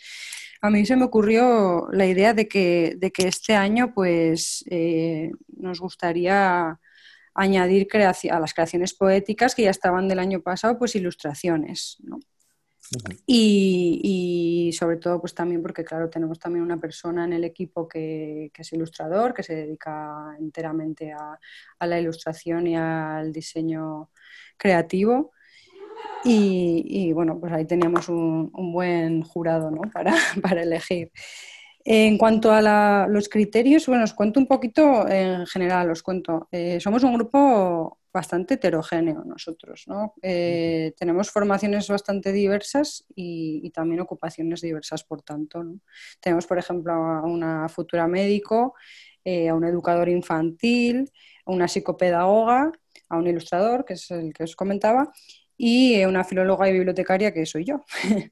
a 0.62 0.70
mí 0.70 0.86
se 0.86 0.96
me 0.96 1.06
ocurrió 1.06 1.88
la 1.92 2.06
idea 2.06 2.34
de 2.34 2.48
que, 2.48 2.96
de 2.98 3.12
que 3.12 3.28
este 3.28 3.56
año 3.56 3.94
pues, 3.94 4.66
eh, 4.70 5.32
nos 5.56 5.80
gustaría 5.80 6.80
añadir 7.34 7.88
a 7.94 8.40
las 8.40 8.54
creaciones 8.54 8.94
poéticas 8.96 9.54
que 9.54 9.64
ya 9.64 9.70
estaban 9.70 10.08
del 10.08 10.20
año 10.20 10.42
pasado, 10.42 10.80
pues 10.80 10.96
ilustraciones. 10.96 11.98
Y, 13.26 14.72
sobre 14.78 14.98
todo, 14.98 15.20
pues 15.20 15.34
también 15.34 15.62
porque, 15.62 15.84
claro, 15.84 16.10
tenemos 16.10 16.40
también 16.40 16.64
una 16.64 16.78
persona 16.78 17.26
en 17.26 17.34
el 17.34 17.44
equipo 17.44 17.88
que, 17.88 18.52
es 18.56 18.74
ilustrador, 18.74 19.34
que 19.34 19.44
se 19.44 19.56
dedica 19.56 20.36
enteramente 20.40 21.12
a, 21.12 21.38
la 21.86 22.00
ilustración 22.00 22.68
y 22.68 22.76
al 22.76 23.32
diseño 23.32 24.10
creativo. 24.58 25.32
Y, 26.24 27.12
bueno, 27.14 27.40
pues 27.40 27.54
ahí 27.54 27.66
teníamos 27.66 28.10
un, 28.10 28.52
buen 28.74 29.22
jurado 29.24 29.72
¿no? 29.72 29.82
para, 29.94 30.14
para, 30.42 30.64
elegir. 30.64 31.12
En 31.90 32.18
cuanto 32.18 32.52
a 32.52 33.08
los 33.08 33.30
criterios, 33.30 33.88
bueno, 33.88 34.04
os 34.04 34.14
cuento 34.14 34.42
un 34.42 34.46
poquito 34.46 35.08
en 35.08 35.46
general, 35.48 35.90
os 35.90 36.04
cuento. 36.04 36.50
Eh, 36.52 36.82
somos 36.82 37.02
un 37.04 37.14
grupo 37.14 38.00
bastante 38.12 38.56
heterogéneo 38.56 39.24
nosotros, 39.24 39.86
¿no? 39.88 40.14
Eh, 40.22 40.94
tenemos 40.98 41.32
formaciones 41.32 41.88
bastante 41.88 42.34
diversas 42.34 43.06
y, 43.16 43.70
también 43.70 44.02
ocupaciones 44.02 44.60
diversas, 44.60 45.06
por 45.06 45.22
tanto. 45.22 45.64
¿no? 45.64 45.80
Tenemos, 46.20 46.46
por 46.46 46.58
ejemplo, 46.58 46.92
a 46.92 47.22
una 47.22 47.70
futura 47.70 48.06
médico, 48.06 48.74
eh, 49.24 49.48
a 49.48 49.56
un 49.56 49.64
educador 49.64 50.10
infantil, 50.10 51.10
a 51.46 51.52
una 51.54 51.70
psicopedagoga, 51.70 52.70
a 53.08 53.18
un 53.18 53.28
ilustrador, 53.28 53.86
que 53.86 53.94
es 53.94 54.12
el 54.12 54.34
que 54.34 54.44
os 54.44 54.58
comentaba, 54.58 55.14
y 55.58 56.04
una 56.06 56.24
filóloga 56.24 56.70
y 56.70 56.74
bibliotecaria 56.74 57.34
que 57.34 57.46
soy 57.46 57.64
yo. 57.64 57.84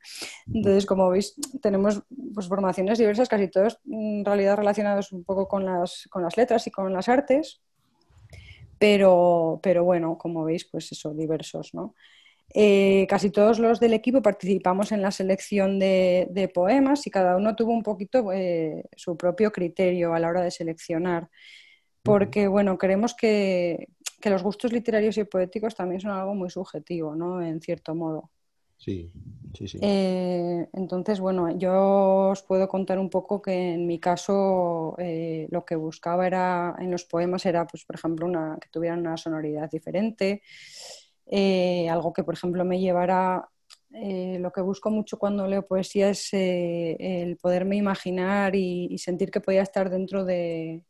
Entonces, 0.53 0.85
como 0.85 1.09
veis, 1.09 1.35
tenemos 1.62 2.03
pues, 2.36 2.48
formaciones 2.48 3.00
diversas, 3.00 3.30
casi 3.30 3.48
todas 3.48 3.80
en 3.89 4.24
realidad 4.24 4.58
relacionadas 4.58 5.12
un 5.12 5.24
poco 5.24 5.48
con 5.48 5.65
las, 5.65 6.08
con 6.12 6.22
las 6.22 6.38
letras 6.38 6.68
y 6.68 6.72
con 6.72 6.94
las 6.94 7.10
artes, 7.10 7.62
pero, 8.77 9.60
pero 9.63 9.84
bueno, 9.84 10.18
como 10.18 10.44
veis, 10.44 10.65
pues 10.65 10.92
eso, 10.92 11.13
diversos, 11.13 11.74
¿no? 11.74 11.96
Eh, 12.54 13.08
casi 13.10 13.32
todos 13.32 13.60
los 13.60 13.80
del 13.80 13.94
equipo 13.94 14.22
participamos 14.22 14.92
en 14.92 15.01
la 15.01 15.12
selección 15.12 15.80
de, 15.80 16.51
poemas 16.54 17.06
y 17.08 17.12
cada 17.12 17.36
uno 17.36 17.56
tuvo 17.56 17.74
un 17.74 17.84
poquito 17.84 18.32
eh, 18.32 18.86
su 18.96 19.18
propio 19.18 19.51
criterio 19.51 20.13
a 20.13 20.20
la 20.20 20.30
hora 20.30 20.42
de 20.42 20.51
seleccionar, 20.51 21.30
porque 22.04 22.48
bueno, 22.48 22.77
creemos 22.77 23.15
que, 23.15 23.89
que 24.22 24.30
los 24.30 24.44
gustos 24.44 24.72
literarios 24.72 25.18
y 25.18 25.24
poéticos 25.24 25.75
también 25.75 26.01
son 26.01 26.12
algo 26.12 26.36
muy 26.36 26.50
subjetivo, 26.50 27.15
¿no? 27.15 27.42
En 27.42 27.62
cierto 27.62 27.96
modo. 27.96 28.32
Sí, 28.77 29.12
sí, 29.53 29.67
sí. 29.67 29.79
Eh, 29.82 30.67
entonces, 30.74 31.20
bueno, 31.20 31.58
yo 31.58 32.29
os 32.32 32.44
puedo 32.44 32.67
contar 32.67 33.00
un 33.00 33.10
poco 33.10 33.41
que 33.41 33.74
en 33.74 33.88
mi 33.88 34.00
caso 34.00 34.96
eh, 34.98 35.48
lo 35.50 35.65
que 35.65 35.75
buscaba 35.75 36.27
era 36.27 36.75
en 36.79 36.91
los 36.91 37.05
poemas 37.05 37.46
era, 37.46 37.65
pues, 37.65 37.86
por 37.86 37.96
ejemplo, 37.96 38.25
una, 38.25 38.58
que 38.62 38.70
tuvieran 38.70 39.00
una 39.00 39.17
sonoridad 39.17 39.70
diferente, 39.70 40.41
eh, 41.25 41.89
algo 41.89 42.13
que, 42.13 42.24
por 42.24 42.36
ejemplo, 42.36 42.65
me 42.65 42.79
llevara 42.79 43.50
lo 43.91 44.51
que 44.51 44.60
busco 44.60 44.91
mucho 44.91 45.17
cuando 45.17 45.48
leo 45.48 45.65
poesía 45.65 46.10
es 46.10 46.29
el 46.34 47.38
poderme 47.38 47.77
imaginar 47.77 48.53
y, 48.53 48.98
sentir 48.98 49.32
que 49.32 49.39
podía 49.39 49.62
estar 49.62 49.89
dentro 49.89 50.25
de, 50.25 50.84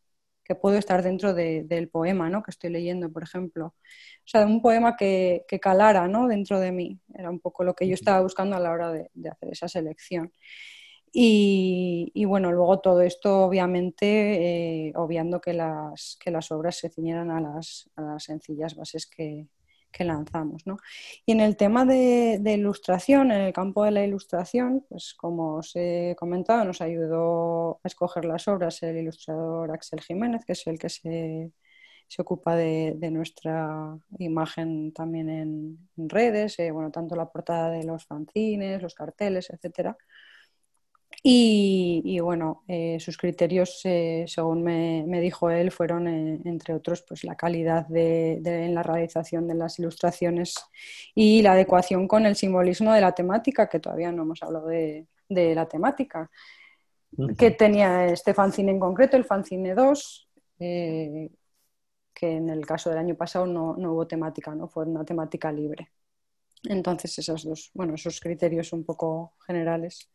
que 0.45 0.55
puedo 0.55 0.77
estar 0.77 1.01
dentro 1.01 1.33
del 1.33 1.89
poema 1.89 2.29
¿no? 2.29 2.43
que 2.43 2.51
estoy 2.51 2.69
leyendo, 2.69 3.11
por 3.11 3.23
ejemplo. 3.23 3.67
O 3.67 4.27
sea, 4.27 4.45
un 4.45 4.61
poema 4.61 4.95
que, 4.95 5.43
calara 5.61 6.07
¿no? 6.07 6.27
dentro 6.27 6.59
de 6.59 6.71
mí. 6.71 6.99
Era 7.13 7.31
un 7.31 7.39
poco 7.39 7.63
lo 7.63 7.73
que 7.73 7.87
yo 7.87 7.95
estaba 7.95 8.21
buscando 8.21 8.55
a 8.55 8.59
la 8.59 8.71
hora 8.71 8.91
de, 8.91 9.09
hacer 9.29 9.49
esa 9.51 9.67
selección. 9.67 10.31
Y, 11.11 12.25
bueno, 12.25 12.51
luego 12.51 12.79
todo 12.79 13.01
esto, 13.01 13.45
obviamente, 13.45 14.87
eh, 14.87 14.93
obviando 14.95 15.39
que 15.41 15.53
las, 15.53 16.17
que 16.19 16.29
las 16.29 16.51
obras 16.51 16.77
se 16.77 16.89
ciñeran 16.89 17.31
a 17.31 17.39
las, 17.39 17.89
a 17.95 18.01
las 18.01 18.23
sencillas 18.23 18.75
bases 18.75 19.07
que, 19.07 19.47
que 19.95 20.03
lanzamos. 20.03 20.67
¿no? 20.67 20.77
Y 21.25 21.31
en 21.31 21.39
el 21.39 21.55
tema 21.55 21.85
de, 21.85 22.41
ilustración, 22.45 23.31
en 23.31 23.41
el 23.41 23.53
campo 23.53 23.83
de 23.85 23.91
la 23.91 24.03
ilustración, 24.03 24.85
pues 24.89 25.13
como 25.15 25.55
os 25.55 25.71
he 25.75 26.15
comentado, 26.19 26.65
nos 26.65 26.81
ayudó 26.81 27.79
a 27.83 27.87
escoger 27.87 28.25
las 28.25 28.47
obras 28.47 28.83
el 28.83 28.97
ilustrador 28.97 29.71
Axel 29.71 30.01
Jiménez, 30.01 30.43
que 30.45 30.53
es 30.53 30.67
el 30.67 30.77
que 30.77 30.89
se, 30.89 31.51
ocupa 32.19 32.55
de, 32.55 33.09
nuestra 33.11 33.97
imagen 34.19 34.91
también 34.93 35.29
en, 35.29 35.89
redes, 36.09 36.59
eh, 36.59 36.71
bueno, 36.71 36.91
tanto 36.91 37.15
la 37.15 37.29
portada 37.31 37.69
de 37.69 37.83
los 37.83 38.05
fanzines, 38.05 38.81
los 38.81 38.95
carteles, 38.95 39.49
etcétera. 39.49 39.97
Y, 41.27 42.19
bueno, 42.19 42.63
eh, 42.67 42.99
sus 42.99 43.17
criterios, 43.17 43.81
eh, 43.83 44.25
según 44.27 44.61
me, 44.61 45.21
dijo 45.21 45.49
él, 45.49 45.71
fueron, 45.71 46.07
eh, 46.07 46.39
entre 46.45 46.75
otros, 46.75 47.01
pues 47.01 47.23
la 47.23 47.35
calidad 47.35 47.87
de, 47.87 48.33
en 48.45 48.75
la 48.75 48.83
realización 48.83 49.47
de 49.47 49.55
las 49.55 49.79
ilustraciones 49.79 50.53
y 51.15 51.41
la 51.41 51.53
adecuación 51.53 52.07
con 52.07 52.27
el 52.27 52.35
simbolismo 52.35 52.93
de 52.93 53.01
la 53.01 53.13
temática, 53.13 53.67
que 53.67 53.79
todavía 53.79 54.11
no 54.11 54.21
hemos 54.21 54.43
hablado 54.43 54.67
de, 54.67 55.07
la 55.27 55.67
temática, 55.67 56.29
que 57.39 57.49
tenía 57.49 58.05
este 58.05 58.35
fanzine 58.35 58.69
en 58.73 58.79
concreto, 58.79 59.17
el 59.17 59.25
fanzine 59.25 59.73
2, 59.73 60.29
eh, 60.59 61.31
que 62.13 62.33
en 62.33 62.49
el 62.51 62.63
caso 62.67 62.91
del 62.91 62.99
año 62.99 63.15
pasado 63.15 63.47
no, 63.47 63.71
hubo 63.71 64.05
temática, 64.05 64.53
no 64.53 64.67
fue 64.67 64.85
una 64.85 65.03
temática 65.03 65.51
libre. 65.51 65.89
Entonces 66.65 67.17
esos 67.17 67.43
dos, 67.43 67.71
bueno, 67.73 67.95
esos 67.95 68.19
criterios 68.19 68.73
un 68.73 68.85
poco 68.85 69.33
generales 69.47 70.11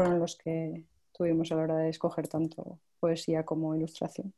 fueron 0.00 0.18
los 0.18 0.36
que 0.36 0.84
tuvimos 1.12 1.52
a 1.52 1.56
la 1.56 1.62
hora 1.62 1.76
de 1.76 1.90
escoger 1.90 2.26
tanto 2.26 2.78
poesía 2.98 3.44
como 3.44 3.74
ilustración. 3.74 4.32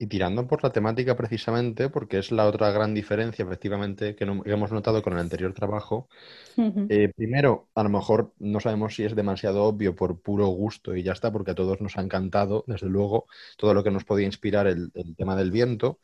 Y 0.00 0.06
tirando 0.06 0.46
por 0.46 0.62
la 0.62 0.70
temática 0.70 1.16
precisamente, 1.16 1.90
porque 1.90 2.18
es 2.18 2.30
la 2.30 2.46
otra 2.46 2.70
gran 2.70 2.94
diferencia 2.94 3.44
efectivamente 3.44 4.14
que, 4.14 4.24
hemos 4.24 4.70
notado 4.70 5.02
con 5.02 5.12
el 5.12 5.18
anterior 5.18 5.52
trabajo. 5.52 6.08
Eh, 6.56 7.12
primero, 7.14 7.68
a 7.74 7.82
lo 7.82 7.88
mejor 7.88 8.32
no 8.38 8.60
sabemos 8.60 8.94
si 8.94 9.04
es 9.04 9.16
demasiado 9.16 9.64
obvio 9.64 9.96
por 9.96 10.20
puro 10.20 10.46
gusto 10.46 10.94
y 10.94 11.02
ya 11.02 11.12
está, 11.12 11.32
porque 11.32 11.50
a 11.50 11.56
todos 11.56 11.80
nos 11.80 11.98
ha 11.98 12.00
encantado, 12.00 12.64
desde 12.68 12.88
luego, 12.88 13.26
todo 13.56 13.74
lo 13.74 13.82
que 13.82 13.90
nos 13.90 14.04
podía 14.04 14.26
inspirar 14.26 14.68
el, 14.68 14.92
tema 15.16 15.34
del 15.34 15.50
viento, 15.50 15.98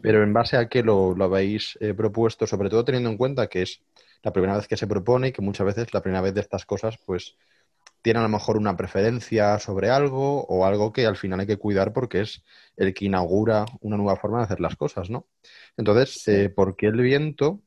pero 0.00 0.22
en 0.22 0.32
base 0.32 0.56
a 0.56 0.68
qué 0.68 0.82
lo, 0.82 1.14
habéis 1.22 1.76
eh, 1.80 1.92
propuesto, 1.92 2.46
sobre 2.46 2.70
todo 2.70 2.84
teniendo 2.84 3.10
en 3.10 3.18
cuenta 3.18 3.46
que 3.46 3.62
es 3.62 3.82
la 4.22 4.32
primera 4.32 4.56
vez 4.56 4.66
que 4.66 4.78
se 4.78 4.86
propone 4.86 5.28
y 5.28 5.32
que 5.32 5.42
muchas 5.42 5.66
veces 5.66 5.92
la 5.92 6.00
primera 6.00 6.22
vez 6.22 6.32
de 6.32 6.40
estas 6.40 6.64
cosas, 6.64 6.96
pues 7.04 7.36
tiene 8.04 8.20
a 8.20 8.22
lo 8.22 8.28
mejor 8.28 8.58
una 8.58 8.76
preferencia 8.76 9.58
sobre 9.58 9.88
algo 9.88 10.44
o 10.44 10.66
algo 10.66 10.92
que 10.92 11.06
al 11.06 11.16
final 11.16 11.40
hay 11.40 11.46
que 11.46 11.56
cuidar 11.56 11.94
porque 11.94 12.20
es 12.20 12.44
el 12.76 12.92
que 12.92 13.06
inaugura 13.06 13.64
una 13.80 13.96
nueva 13.96 14.16
forma 14.16 14.38
de 14.38 14.44
hacer 14.44 14.60
las 14.60 14.76
cosas, 14.76 15.08
¿no? 15.08 15.26
Entonces, 15.78 16.28
eh, 16.28 16.50
¿por 16.50 16.76
qué 16.76 16.88
el 16.88 17.00
viento? 17.00 17.62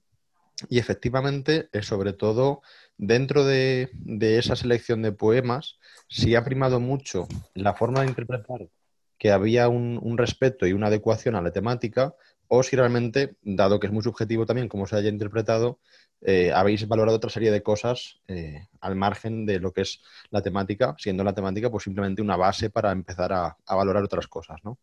Y 0.70 0.78
efectivamente, 0.78 1.70
eh, 1.74 1.82
sobre 1.82 2.14
todo 2.14 2.62
dentro 2.98 3.46
de, 3.46 3.90
esa 4.20 4.56
selección 4.56 5.02
de 5.02 5.12
poemas, 5.12 5.80
sí 6.08 6.36
ha 6.36 6.44
primado 6.44 6.80
mucho 6.80 7.28
la 7.56 7.74
forma 7.74 8.02
de 8.02 8.10
interpretar 8.10 8.70
que 9.18 9.32
había 9.32 9.70
un, 9.70 10.18
respeto 10.20 10.68
y 10.68 10.74
una 10.74 10.88
adecuación 10.88 11.34
a 11.34 11.42
la 11.42 11.52
temática, 11.52 12.14
o 12.48 12.64
si 12.64 12.76
realmente, 12.76 13.36
dado 13.42 13.80
que 13.80 13.88
es 13.88 13.94
muy 13.94 14.04
subjetivo 14.04 14.46
también 14.46 14.68
cómo 14.70 14.88
se 14.88 14.96
haya 14.96 15.10
interpretado, 15.10 15.80
eh, 16.22 16.52
habéis 16.52 16.88
valorado 16.88 17.18
otra 17.18 17.30
serie 17.30 17.52
de 17.52 17.62
cosas 17.62 18.20
eh, 18.28 18.68
al 18.82 18.96
margen 18.96 19.46
de 19.46 19.60
lo 19.60 19.72
que 19.72 19.82
es 19.82 20.02
la 20.32 20.42
temática, 20.42 20.96
siendo 20.98 21.24
la 21.24 21.34
temática 21.34 21.70
pues 21.70 21.84
simplemente 21.84 22.22
una 22.22 22.38
base 22.38 22.70
para 22.70 22.92
empezar 22.92 23.32
a, 23.34 23.58
valorar 23.68 24.04
otras 24.04 24.28
cosas, 24.28 24.58
¿no? 24.64 24.78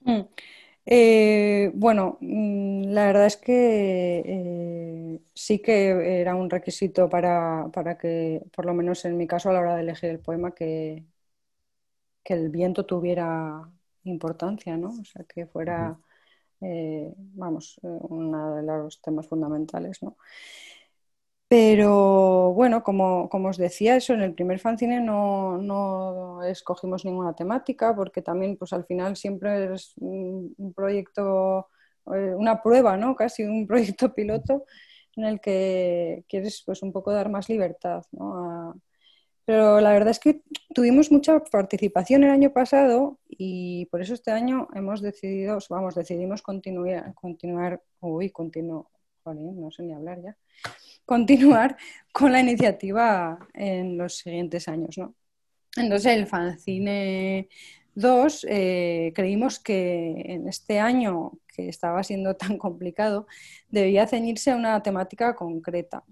Mm. 0.00 0.20
Eh, 0.86 1.70
bueno, 1.74 2.18
mm, 2.20 2.84
la 2.92 3.06
verdad 3.06 3.26
es 3.26 3.36
que 3.36 5.20
sí 5.34 5.60
que 5.60 6.20
era 6.20 6.34
un 6.34 6.50
requisito 6.50 7.08
para, 7.08 7.68
para, 7.72 7.96
que, 7.98 8.42
por 8.54 8.66
lo 8.66 8.74
menos 8.74 9.04
en 9.04 9.16
mi 9.16 9.26
caso, 9.26 9.50
a 9.50 9.52
la 9.52 9.60
hora 9.60 9.76
de 9.76 9.82
elegir 9.82 10.10
el 10.10 10.20
poema, 10.20 10.54
que, 10.54 11.04
que 12.22 12.34
el 12.34 12.50
viento 12.50 12.86
tuviera 12.86 13.70
importancia, 14.04 14.76
¿no? 14.76 14.90
O 15.00 15.04
sea, 15.04 15.24
que 15.24 15.46
fuera 15.46 15.98
eh, 16.60 17.12
vamos, 17.16 17.78
eh, 17.82 17.88
uno 17.88 18.56
de 18.56 18.62
los 18.62 19.00
temas 19.00 19.26
fundamentales, 19.28 20.02
¿no? 20.02 20.16
Pero 21.48 22.52
bueno, 22.54 22.82
como, 22.84 23.28
os 23.28 23.56
decía, 23.56 23.96
eso 23.96 24.14
en 24.14 24.20
el 24.22 24.34
primer 24.34 24.60
fanzine 24.60 25.00
no, 25.00 25.58
no, 25.58 26.44
escogimos 26.44 27.04
ninguna 27.04 27.34
temática 27.34 27.94
porque 27.96 28.22
también 28.22 28.56
pues 28.56 28.72
al 28.72 28.84
final 28.84 29.16
siempre 29.16 29.74
es 29.74 29.94
un, 29.96 30.54
proyecto, 30.76 31.68
eh, 32.14 32.34
una 32.36 32.62
prueba, 32.62 32.96
¿no? 32.96 33.16
Casi 33.16 33.42
un 33.42 33.66
proyecto 33.66 34.14
piloto 34.14 34.64
en 35.16 35.24
el 35.24 35.40
que 35.40 36.24
quieres 36.28 36.62
pues 36.64 36.82
un 36.82 36.92
poco 36.92 37.12
dar 37.12 37.28
más 37.28 37.48
libertad 37.48 38.04
¿no? 38.12 38.80
Pero 39.44 39.80
la 39.80 39.92
verdad 39.92 40.10
es 40.10 40.18
que 40.18 40.42
tuvimos 40.74 41.10
mucha 41.10 41.42
participación 41.44 42.24
el 42.24 42.30
año 42.30 42.52
pasado 42.52 43.18
y 43.28 43.86
por 43.86 44.02
eso 44.02 44.14
este 44.14 44.30
año 44.30 44.68
hemos 44.74 45.00
decidido, 45.00 45.58
vamos, 45.68 45.94
decidimos 45.94 46.42
continuar, 46.42 47.14
continuar, 47.14 47.82
uy, 48.00 48.30
continuo, 48.30 48.90
no 49.24 49.70
sé 49.70 49.82
ni 49.82 49.92
hablar 49.92 50.22
ya, 50.22 50.36
continuar 51.04 51.76
con 52.12 52.32
la 52.32 52.40
iniciativa 52.40 53.38
en 53.54 53.96
los 53.96 54.18
siguientes 54.18 54.68
años, 54.68 54.98
¿no? 54.98 55.14
Entonces 55.76 56.16
el 56.16 56.26
fanzine 56.26 57.48
2 57.94 58.46
eh, 58.48 59.12
creímos 59.14 59.60
que 59.60 60.22
en 60.26 60.48
este 60.48 60.80
año 60.80 61.32
que 61.46 61.68
estaba 61.68 62.02
siendo 62.02 62.34
tan 62.36 62.58
complicado 62.58 63.26
debía 63.68 64.06
ceñirse 64.06 64.50
a 64.50 64.56
una 64.56 64.82
temática 64.82 65.34
concreta 65.34 66.02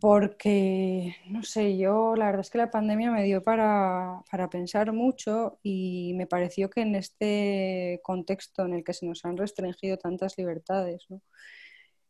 porque, 0.00 1.16
no 1.28 1.42
sé, 1.42 1.76
yo 1.76 2.14
la 2.14 2.26
verdad 2.26 2.42
es 2.42 2.50
que 2.50 2.58
la 2.58 2.70
pandemia 2.70 3.10
me 3.10 3.24
dio 3.24 3.42
para, 3.42 4.22
pensar 4.50 4.92
mucho 4.92 5.58
y 5.62 6.12
me 6.14 6.26
pareció 6.26 6.70
que 6.70 6.82
en 6.82 6.94
este 6.94 8.00
contexto 8.02 8.64
en 8.64 8.74
el 8.74 8.84
que 8.84 8.92
se 8.92 9.06
nos 9.06 9.24
han 9.24 9.36
restringido 9.36 9.96
tantas 9.98 10.38
libertades, 10.38 11.06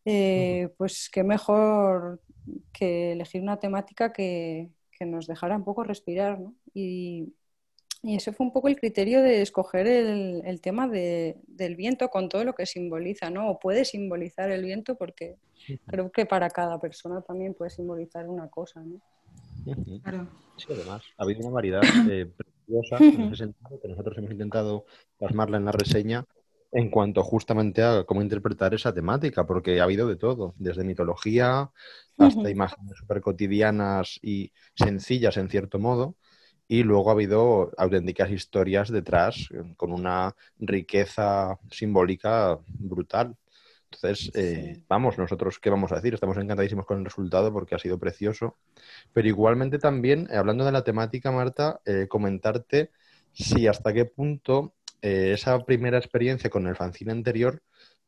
eh, 0.04 0.68
pues 0.76 1.08
qué 1.10 1.24
mejor 1.24 2.20
que 2.72 3.12
elegir 3.12 3.42
una 3.42 3.58
temática 3.58 4.12
que, 4.12 4.70
nos 5.00 5.26
dejara 5.26 5.56
un 5.56 5.64
poco 5.64 5.84
respirar. 5.84 6.40
¿no? 6.40 6.54
Y, 6.74 7.34
y 8.02 8.16
ese 8.16 8.32
fue 8.32 8.46
un 8.46 8.52
poco 8.52 8.68
el 8.68 8.76
criterio 8.76 9.22
de 9.22 9.42
escoger 9.42 9.86
el, 9.86 10.60
tema 10.60 10.88
del 10.88 11.76
viento 11.76 12.08
con 12.08 12.28
todo 12.28 12.44
lo 12.44 12.54
que 12.54 12.66
simboliza, 12.66 13.30
¿no? 13.30 13.50
O 13.50 13.58
puede 13.58 13.84
simbolizar 13.84 14.50
el 14.50 14.62
viento 14.64 14.96
porque 14.96 15.36
creo 15.86 16.10
que 16.12 16.26
para 16.26 16.50
cada 16.50 16.78
persona 16.80 17.20
también 17.22 17.54
puede 17.54 17.70
simbolizar 17.70 18.28
una 18.28 18.48
cosa, 18.48 18.80
¿no? 18.80 19.00
Claro. 20.02 20.28
Sí, 20.56 20.66
además, 20.70 21.02
ha 21.18 21.24
habido 21.24 21.40
una 21.40 21.50
variedad 21.50 21.80
eh, 22.10 22.26
preciosa 22.26 22.96
en 22.98 23.22
ese 23.22 23.36
sentido 23.36 23.80
que 23.80 23.88
nosotros 23.88 24.16
hemos 24.18 24.30
intentado 24.30 24.84
plasmarla 25.18 25.56
en 25.56 25.64
la 25.64 25.72
reseña 25.72 26.24
en 26.72 26.90
cuanto 26.90 27.22
justamente 27.22 27.82
a 27.82 28.04
cómo 28.04 28.22
interpretar 28.22 28.74
esa 28.74 28.92
temática, 28.92 29.46
porque 29.46 29.80
ha 29.80 29.84
habido 29.84 30.06
de 30.06 30.16
todo, 30.16 30.54
desde 30.58 30.84
mitología 30.84 31.70
hasta 32.18 32.50
imágenes 32.50 32.96
súper 32.98 33.20
cotidianas 33.20 34.18
y 34.22 34.52
sencillas 34.74 35.36
en 35.36 35.48
cierto 35.48 35.78
modo, 35.78 36.16
y 36.68 36.82
luego 36.82 37.10
ha 37.10 37.12
habido 37.12 37.70
auténticas 37.76 38.30
historias 38.30 38.90
detrás 38.90 39.48
eh, 39.52 39.74
con 39.76 39.92
una 39.92 40.34
riqueza 40.58 41.58
simbólica 41.70 42.58
brutal. 42.66 43.36
Entonces, 43.92 44.30
eh, 44.34 44.82
vamos, 44.88 45.16
nosotros, 45.16 45.58
¿qué 45.60 45.70
vamos 45.70 45.92
a 45.92 45.96
decir? 45.96 46.12
Estamos 46.14 46.36
encantadísimos 46.36 46.86
con 46.86 46.98
el 46.98 47.04
resultado 47.04 47.52
porque 47.52 47.76
ha 47.76 47.78
sido 47.78 47.98
precioso. 47.98 48.58
Pero 49.12 49.28
igualmente 49.28 49.78
también, 49.78 50.28
eh, 50.30 50.36
hablando 50.36 50.64
de 50.64 50.72
la 50.72 50.84
temática, 50.84 51.30
Marta, 51.30 51.80
comentarte 52.08 52.90
si 53.32 53.66
hasta 53.66 53.92
qué 53.92 54.04
punto 54.06 54.74
esa 55.00 55.64
primera 55.64 55.98
experiencia 55.98 56.50
con 56.50 56.66
el 56.66 56.74
fanzine 56.74 57.12
anterior 57.12 57.62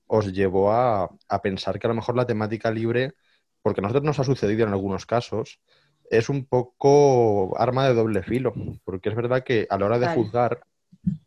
os 0.07 0.33
llevó 0.33 0.73
a, 0.73 1.11
a 1.29 1.42
pensar 1.42 1.79
que 1.79 1.87
a 1.87 1.90
lo 1.90 1.94
mejor 1.94 2.16
la 2.16 2.27
temática 2.27 2.71
libre, 2.71 3.12
porque 3.62 3.81
a 3.81 3.83
nosotros 3.83 4.05
nos 4.05 4.18
ha 4.18 4.25
sucedido 4.25 4.66
en 4.66 4.73
algunos 4.73 5.07
casos, 5.07 5.61
es 6.11 6.29
un 6.29 6.44
poco 6.44 7.59
arma 7.59 7.87
de 7.87 7.94
doble 7.94 8.23
filo, 8.23 8.53
porque 8.85 9.09
es 9.09 9.14
verdad 9.14 9.44
que 9.44 9.66
a 9.68 9.79
la 9.79 9.87
hora 9.87 9.99
de 9.99 10.09
juzgar, 10.09 10.61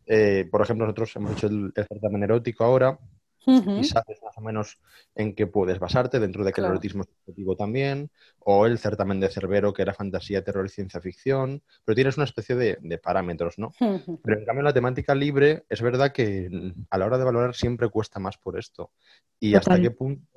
eh, 0.06 0.48
por 0.50 0.62
ejemplo, 0.62 0.86
nosotros 0.86 1.16
hemos 1.16 1.34
hecho 1.34 1.48
el, 1.48 1.74
certamen 1.76 2.24
erótico 2.24 2.64
ahora 2.64 2.98
y 3.46 3.84
sabes 3.84 4.22
más 4.24 4.38
o 4.38 4.42
menos 4.42 4.78
en 5.16 5.34
qué 5.34 5.48
puedes 5.48 5.80
basarte, 5.80 6.20
dentro 6.20 6.44
de 6.44 6.54
que 6.54 6.62
el 6.62 6.68
erotismo 6.68 7.04
es 7.04 7.10
objetivo 7.10 7.56
también, 7.56 8.12
o 8.40 8.66
el 8.66 8.78
certamen 8.78 9.20
de 9.20 9.30
Cerbero, 9.30 9.74
que 9.74 9.82
era 9.82 9.94
fantasía, 9.94 10.44
terror 10.44 10.66
y 10.66 10.70
ciencia 10.70 11.02
ficción, 11.02 11.64
pero 11.84 11.96
tienes 11.96 12.18
una 12.18 12.26
especie 12.26 12.56
de, 12.56 12.98
parámetros, 13.00 13.58
¿no? 13.58 13.72
Pero 13.80 14.40
en 14.40 14.46
cambio 14.46 14.64
la 14.64 14.74
temática 14.74 15.16
libre 15.16 15.66
es 15.70 15.82
verdad 15.82 16.12
que 16.12 16.74
a 16.90 16.98
la 16.98 17.06
hora 17.06 17.18
de 17.18 17.24
valorar 17.24 17.56
siempre 17.56 17.90
cuesta 17.90 18.20
más 18.20 18.38
por 18.38 18.60
esto. 18.60 18.92
Y 19.40 19.56
hasta 19.56 19.82
qué 19.82 19.90
punto, 19.90 20.28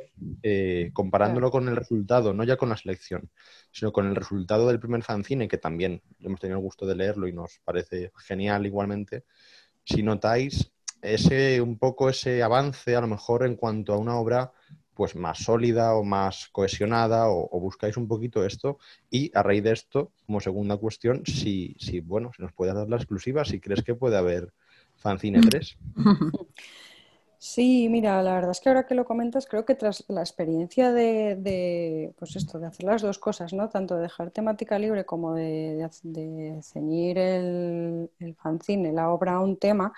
eh, 0.42 0.90
comparándolo 0.94 1.50
con 1.50 1.68
el 1.68 1.76
resultado, 1.76 2.32
no 2.32 2.44
ya 2.44 2.56
con 2.56 2.70
la 2.70 2.76
selección, 2.76 3.30
sino 3.70 3.92
con 3.92 4.06
el 4.06 4.16
resultado 4.16 4.66
del 4.68 4.80
primer 4.80 5.02
fanzine, 5.02 5.48
que 5.48 5.58
también 5.58 6.00
hemos 6.20 6.40
tenido 6.40 6.58
el 6.58 6.64
gusto 6.64 6.86
de 6.86 6.96
leerlo 6.96 7.28
y 7.28 7.32
nos 7.32 7.60
parece 7.64 8.12
genial 8.16 8.64
igualmente, 8.64 9.24
si 9.84 10.02
notáis 10.02 10.73
ese 11.04 11.60
un 11.60 11.78
poco 11.78 12.08
ese 12.08 12.42
avance 12.42 12.96
a 12.96 13.00
lo 13.00 13.06
mejor 13.06 13.44
en 13.44 13.56
cuanto 13.56 13.92
a 13.92 13.98
una 13.98 14.16
obra 14.16 14.52
pues 14.94 15.16
más 15.16 15.38
sólida 15.38 15.94
o 15.94 16.04
más 16.04 16.48
cohesionada 16.52 17.28
o, 17.28 17.60
buscáis 17.60 17.96
un 17.96 18.06
poquito 18.06 18.44
esto 18.44 18.78
y 19.10 19.30
a 19.34 19.42
raíz 19.42 19.62
de 19.62 19.72
esto 19.72 20.12
como 20.26 20.40
segunda 20.40 20.76
cuestión 20.76 21.22
si, 21.26 21.76
si 21.78 22.00
bueno 22.00 22.30
si 22.34 22.42
nos 22.42 22.52
puedes 22.52 22.74
dar 22.74 22.88
la 22.88 22.96
exclusiva 22.96 23.44
si 23.44 23.60
crees 23.60 23.82
que 23.82 23.94
puede 23.94 24.16
haber 24.16 24.52
fanzine 24.96 25.40
3 25.40 25.76
Sí, 27.46 27.90
mira, 27.90 28.22
la 28.22 28.32
verdad 28.36 28.52
es 28.52 28.60
que 28.60 28.70
ahora 28.70 28.86
que 28.86 28.94
lo 28.94 29.04
comentas, 29.04 29.44
creo 29.44 29.66
que 29.66 29.74
tras 29.74 30.02
la 30.08 30.22
experiencia 30.22 30.92
de, 30.92 32.14
pues 32.18 32.36
esto, 32.36 32.58
de 32.58 32.66
hacer 32.68 32.86
las 32.86 33.02
dos 33.02 33.18
cosas, 33.18 33.52
¿no? 33.52 33.68
Tanto 33.68 33.96
de 33.96 34.02
dejar 34.04 34.30
temática 34.30 34.78
libre 34.78 35.04
como 35.04 35.34
de, 35.34 35.86
ceñir 36.62 37.18
el, 37.18 38.10
el 38.18 38.34
fanzine, 38.36 38.94
la 38.94 39.10
obra 39.10 39.34
a 39.34 39.40
un 39.40 39.58
tema, 39.58 39.92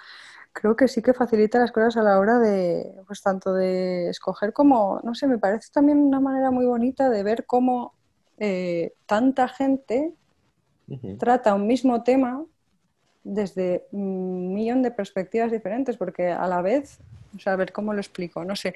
creo 0.52 0.74
que 0.74 0.88
sí 0.88 1.02
que 1.02 1.14
facilita 1.14 1.60
las 1.60 1.70
cosas 1.70 1.96
a 1.98 2.02
la 2.02 2.18
hora 2.18 2.40
de, 2.40 2.92
pues 3.06 3.22
tanto 3.22 3.52
de 3.52 4.08
escoger 4.08 4.52
como, 4.52 5.00
no 5.04 5.14
sé, 5.14 5.28
me 5.28 5.38
parece 5.38 5.70
también 5.72 5.98
una 5.98 6.18
manera 6.18 6.50
muy 6.50 6.66
bonita 6.66 7.08
de 7.10 7.22
ver 7.22 7.46
cómo 7.46 7.94
eh, 8.38 8.94
tanta 9.06 9.46
gente 9.46 10.12
trata 11.16 11.54
un 11.54 11.68
mismo 11.68 12.02
tema 12.02 12.44
desde 13.22 13.86
un 13.92 14.52
millón 14.52 14.82
de 14.82 14.90
perspectivas 14.90 15.52
diferentes, 15.52 15.96
porque 15.96 16.32
a 16.32 16.48
la 16.48 16.60
vez, 16.60 16.98
o 17.36 17.38
sea, 17.38 17.52
a 17.52 17.56
ver 17.56 17.72
cómo 17.72 17.92
lo 17.92 18.00
explico, 18.00 18.44
no 18.44 18.56
sé, 18.56 18.74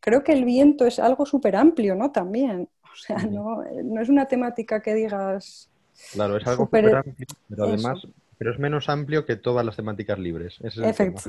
creo 0.00 0.22
que 0.22 0.32
el 0.32 0.44
viento 0.44 0.86
es 0.86 0.98
algo 0.98 1.26
súper 1.26 1.56
amplio, 1.56 1.94
¿no? 1.94 2.12
También, 2.12 2.68
o 2.82 2.96
sea, 2.96 3.16
no, 3.18 3.64
es 3.64 4.08
una 4.08 4.26
temática 4.26 4.80
que 4.80 4.94
digas... 4.94 5.68
Claro, 6.12 6.36
es 6.36 6.46
algo 6.46 6.64
súper 6.64 6.94
amplio, 6.94 7.26
pero 7.48 7.64
además, 7.64 8.06
pero 8.38 8.52
es 8.52 8.58
menos 8.58 8.88
amplio 8.88 9.24
que 9.24 9.36
todas 9.36 9.64
las 9.64 9.76
temáticas 9.76 10.18
libres. 10.18 10.58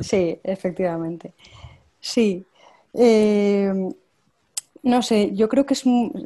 sí, 0.02 0.40
efectivamente. 0.44 1.34
Sí. 2.00 2.46
Eh, 2.94 3.72
no 4.84 5.02
sé, 5.02 5.34
yo 5.34 5.48
creo 5.50 5.66
que 5.66 5.74
es, 5.76 5.84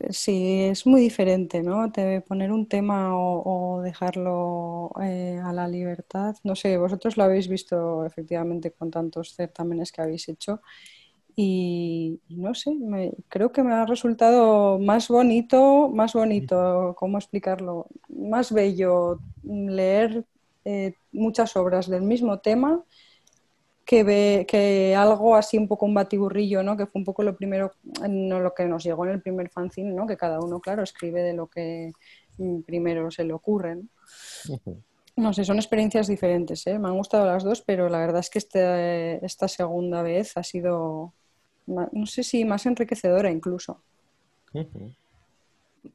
sí, 0.10 0.63
es 0.63 0.88
muy 0.88 1.00
diferente, 1.02 1.62
¿no? 1.62 1.91
Te 1.91 2.22
poner 2.22 2.52
un 2.52 2.67
tema 2.67 3.12
o, 3.15 3.82
dejarlo 3.84 4.91
eh, 5.02 5.39
a 5.43 5.54
la 5.54 5.67
libertad. 5.67 6.36
No 6.43 6.56
sé, 6.56 6.78
vosotros 6.78 7.17
lo 7.17 7.24
habéis 7.24 7.48
visto 7.48 8.06
efectivamente 8.06 8.72
con 8.72 8.89
tantos 8.91 9.36
certámenes 9.36 9.91
que 9.91 10.02
habéis 10.02 10.28
hecho 10.28 10.62
y, 11.36 12.20
no 12.30 12.56
sé, 12.56 12.76
creo 13.30 13.52
que 13.52 13.62
me 13.62 13.74
ha 13.74 13.86
resultado 13.86 14.80
más 14.80 15.08
bonito, 15.08 15.89
más 15.89 16.13
bonito, 16.13 16.96
¿cómo 16.98 17.20
explicarlo? 17.20 17.88
Más 18.10 18.52
bello 18.52 19.20
leer 19.43 20.26
eh, 20.65 20.96
muchas 21.12 21.56
obras 21.56 21.88
del 21.88 22.02
mismo 22.02 22.39
tema 22.39 22.84
que, 23.88 24.04
ve, 24.04 24.45
que 24.45 24.93
algo 24.95 25.34
así 25.36 25.58
un 25.58 25.65
poco 25.65 25.86
un 25.86 25.93
batiburrillo, 25.93 26.62
¿no? 26.62 26.76
que 26.76 26.86
fue 26.86 27.00
un 27.00 27.06
poco 27.06 27.23
lo 27.23 27.38
primero, 27.38 27.71
no 28.10 28.41
lo 28.41 28.54
que 28.54 28.65
nos 28.65 28.84
llegó 28.84 29.06
en 29.06 29.12
el 29.12 29.21
primer 29.21 29.50
fanzine, 29.50 29.93
¿no? 29.93 30.06
que 30.06 30.17
cada 30.17 30.41
uno, 30.41 30.60
claro, 30.60 30.84
escribe 30.84 31.23
de 31.23 31.34
lo 31.34 31.47
que 31.47 31.93
mm, 32.38 32.63
primero 32.63 33.10
se 33.10 33.23
le 33.23 33.32
ocurre. 33.32 33.78
¿no? 35.15 35.32
sé, 35.32 35.45
son 35.45 35.56
experiencias 35.56 36.08
diferentes, 36.08 36.67
¿eh? 36.67 36.78
me 36.78 36.89
han 36.89 36.97
gustado 36.97 37.26
las 37.26 37.45
dos, 37.45 37.62
pero 37.62 37.88
la 37.88 38.00
verdad 38.00 38.19
es 38.19 38.30
que 38.30 38.39
este, 38.39 39.26
esta 39.26 39.47
segunda 39.47 40.02
vez 40.02 40.36
ha 40.36 40.43
sido, 40.43 41.13
no 41.65 42.06
sé 42.06 42.23
si 42.23 42.43
más 42.43 42.65
enriquecedora 42.65 43.32
incluso. 43.32 43.82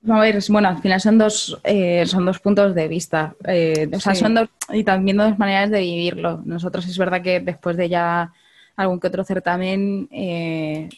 A 0.09 0.21
ver, 0.21 0.39
bueno, 0.49 0.69
al 0.69 0.81
final 0.81 1.01
son 1.01 1.19
dos, 1.19 1.61
eh, 1.65 2.05
son 2.07 2.25
dos 2.25 2.39
puntos 2.39 2.75
de 2.75 2.89
vista. 2.89 3.35
Eh, 3.47 3.89
o 3.93 4.01
sea, 4.01 4.15
son 4.15 4.35
dos, 4.35 4.49
y 4.71 4.85
también 4.85 5.17
dos 5.17 5.39
maneras 5.39 5.71
de 5.71 5.81
vivirlo. 5.81 6.43
Nosotros 6.45 6.87
es 6.87 6.97
verdad 6.99 7.23
que 7.23 7.41
después 7.41 7.77
de 7.77 7.89
ya 7.89 8.33
algún 8.77 9.01
que 9.01 9.09
otro 9.09 9.25
certamen, 9.25 10.09
eh, 10.11 10.89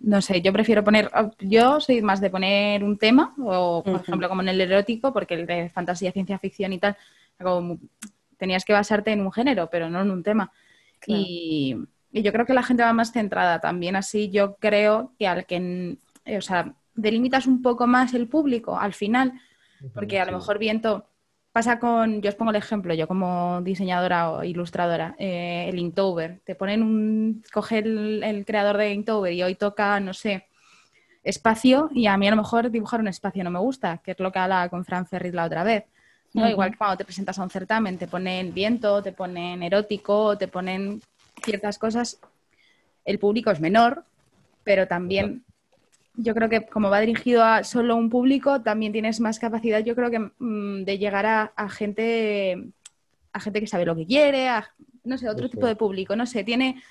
no 0.00 0.20
sé, 0.22 0.40
yo 0.42 0.52
prefiero 0.52 0.84
poner, 0.84 1.10
yo 1.40 1.80
soy 1.80 2.02
más 2.02 2.20
de 2.20 2.30
poner 2.30 2.84
un 2.84 2.98
tema, 2.98 3.34
o 3.38 3.82
por 3.82 4.00
ejemplo 4.00 4.28
como 4.28 4.42
en 4.42 4.48
el 4.48 4.60
erótico, 4.60 5.12
porque 5.12 5.34
el 5.34 5.46
de 5.46 5.70
fantasía, 5.70 6.12
ciencia 6.12 6.38
ficción 6.38 6.72
y 6.72 6.78
tal, 6.78 6.96
tenías 8.36 8.64
que 8.64 8.72
basarte 8.72 9.12
en 9.12 9.20
un 9.20 9.32
género, 9.32 9.68
pero 9.70 9.88
no 9.88 10.02
en 10.02 10.10
un 10.10 10.22
tema. 10.22 10.52
Y, 11.06 11.76
y, 12.12 12.22
yo 12.22 12.32
creo 12.32 12.46
que 12.46 12.54
la 12.54 12.62
gente 12.62 12.82
va 12.82 12.92
más 12.92 13.12
centrada 13.12 13.60
también 13.60 13.96
así. 13.96 14.30
Yo 14.30 14.56
creo 14.56 15.12
que 15.18 15.26
al 15.26 15.46
que, 15.46 15.98
o 16.26 16.40
sea, 16.40 16.74
delimitas 16.96 17.46
un 17.46 17.62
poco 17.62 17.86
más 17.86 18.14
el 18.14 18.28
público 18.28 18.78
al 18.78 18.94
final, 18.94 19.32
porque 19.94 20.20
a 20.20 20.24
lo 20.24 20.32
mejor 20.32 20.58
viento 20.58 21.06
pasa 21.56 21.78
con, 21.78 22.20
yo 22.20 22.28
os 22.28 22.34
pongo 22.34 22.50
el 22.50 22.56
ejemplo, 22.56 22.92
yo 22.92 23.08
como 23.08 23.62
diseñadora 23.62 24.30
o 24.30 24.44
ilustradora, 24.44 25.14
eh, 25.18 25.64
el 25.70 25.78
Inktober, 25.78 26.40
te 26.44 26.54
ponen 26.54 26.82
un, 26.82 27.42
coge 27.50 27.78
el, 27.78 28.44
creador 28.46 28.76
de 28.76 28.92
Inktober 28.92 29.32
y 29.32 29.42
hoy 29.42 29.54
toca, 29.54 29.98
no 30.00 30.12
sé, 30.12 30.48
espacio 31.24 31.88
y 31.94 32.08
a 32.08 32.16
mí 32.18 32.28
a 32.28 32.32
lo 32.32 32.36
mejor 32.36 32.70
dibujar 32.70 33.00
un 33.00 33.08
espacio 33.08 33.42
no 33.42 33.50
me 33.50 33.58
gusta, 33.58 34.02
que 34.04 34.10
es 34.10 34.20
lo 34.20 34.30
que 34.30 34.38
habla 34.38 34.68
con 34.68 34.84
Fran 34.84 35.06
Ferris 35.06 35.32
la 35.32 35.46
otra 35.46 35.64
vez. 35.64 35.84
¿no? 36.34 36.46
Igual 36.46 36.72
que 36.72 36.76
cuando 36.76 36.98
te 36.98 37.06
presentas 37.06 37.38
a 37.38 37.42
un 37.42 37.48
certamen, 37.48 37.96
te 37.96 38.06
ponen 38.06 38.52
viento, 38.52 39.02
te 39.02 39.12
ponen 39.12 39.62
erótico, 39.62 40.36
te 40.36 40.48
ponen 40.48 41.00
ciertas 41.42 41.78
cosas, 41.78 42.20
el 43.06 43.18
público 43.18 43.50
es 43.50 43.60
menor, 43.60 44.04
pero 44.62 44.86
también 44.86 45.45
yo 46.16 46.34
creo 46.34 46.48
que 46.48 46.66
como 46.66 46.90
va 46.90 47.00
dirigido 47.00 47.44
a 47.44 47.64
solo 47.64 47.96
un 47.96 48.10
público, 48.10 48.62
también 48.62 48.92
tienes 48.92 49.20
más 49.20 49.38
capacidad, 49.38 49.80
yo 49.80 49.94
creo 49.94 50.10
que 50.10 50.18
mm, 50.18 50.84
de 50.84 50.98
llegar 50.98 51.26
a, 51.26 51.68
gente 51.68 52.70
a 53.32 53.40
gente 53.40 53.60
que 53.60 53.66
sabe 53.66 53.84
lo 53.84 53.94
que 53.94 54.06
quiere, 54.06 54.48
a, 54.48 54.72
no 55.04 55.18
sé, 55.18 55.28
otro 55.28 55.50
tipo 55.50 55.66
de 55.66 55.76
público, 55.76 56.16
no 56.16 56.26
sé, 56.26 56.42
tiene 56.42 56.82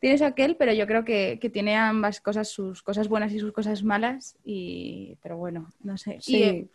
tienes 0.00 0.20
aquel, 0.20 0.56
pero 0.56 0.72
yo 0.72 0.84
creo 0.88 1.04
que, 1.04 1.38
tiene 1.52 1.76
ambas 1.76 2.20
cosas, 2.20 2.48
sus 2.48 2.82
cosas 2.82 3.06
buenas 3.06 3.32
y 3.32 3.38
sus 3.38 3.52
cosas 3.52 3.84
malas, 3.84 4.36
y 4.44 5.16
pero 5.22 5.36
bueno, 5.36 5.70
no 5.84 5.96
sé. 5.96 6.18
Sí. 6.20 6.42
Eh, 6.42 6.66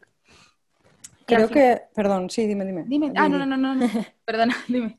creo 1.25 1.49
que, 1.49 1.81
perdón, 1.93 2.29
sí, 2.29 2.47
dime, 2.47 2.63
dime. 2.63 2.85
Dime, 2.87 3.11
ah, 3.17 3.27
no, 3.27 3.45
no, 3.45 3.57
no, 3.57 3.75
no, 3.75 3.85
perdona, 4.25 4.55
dime. 4.69 4.97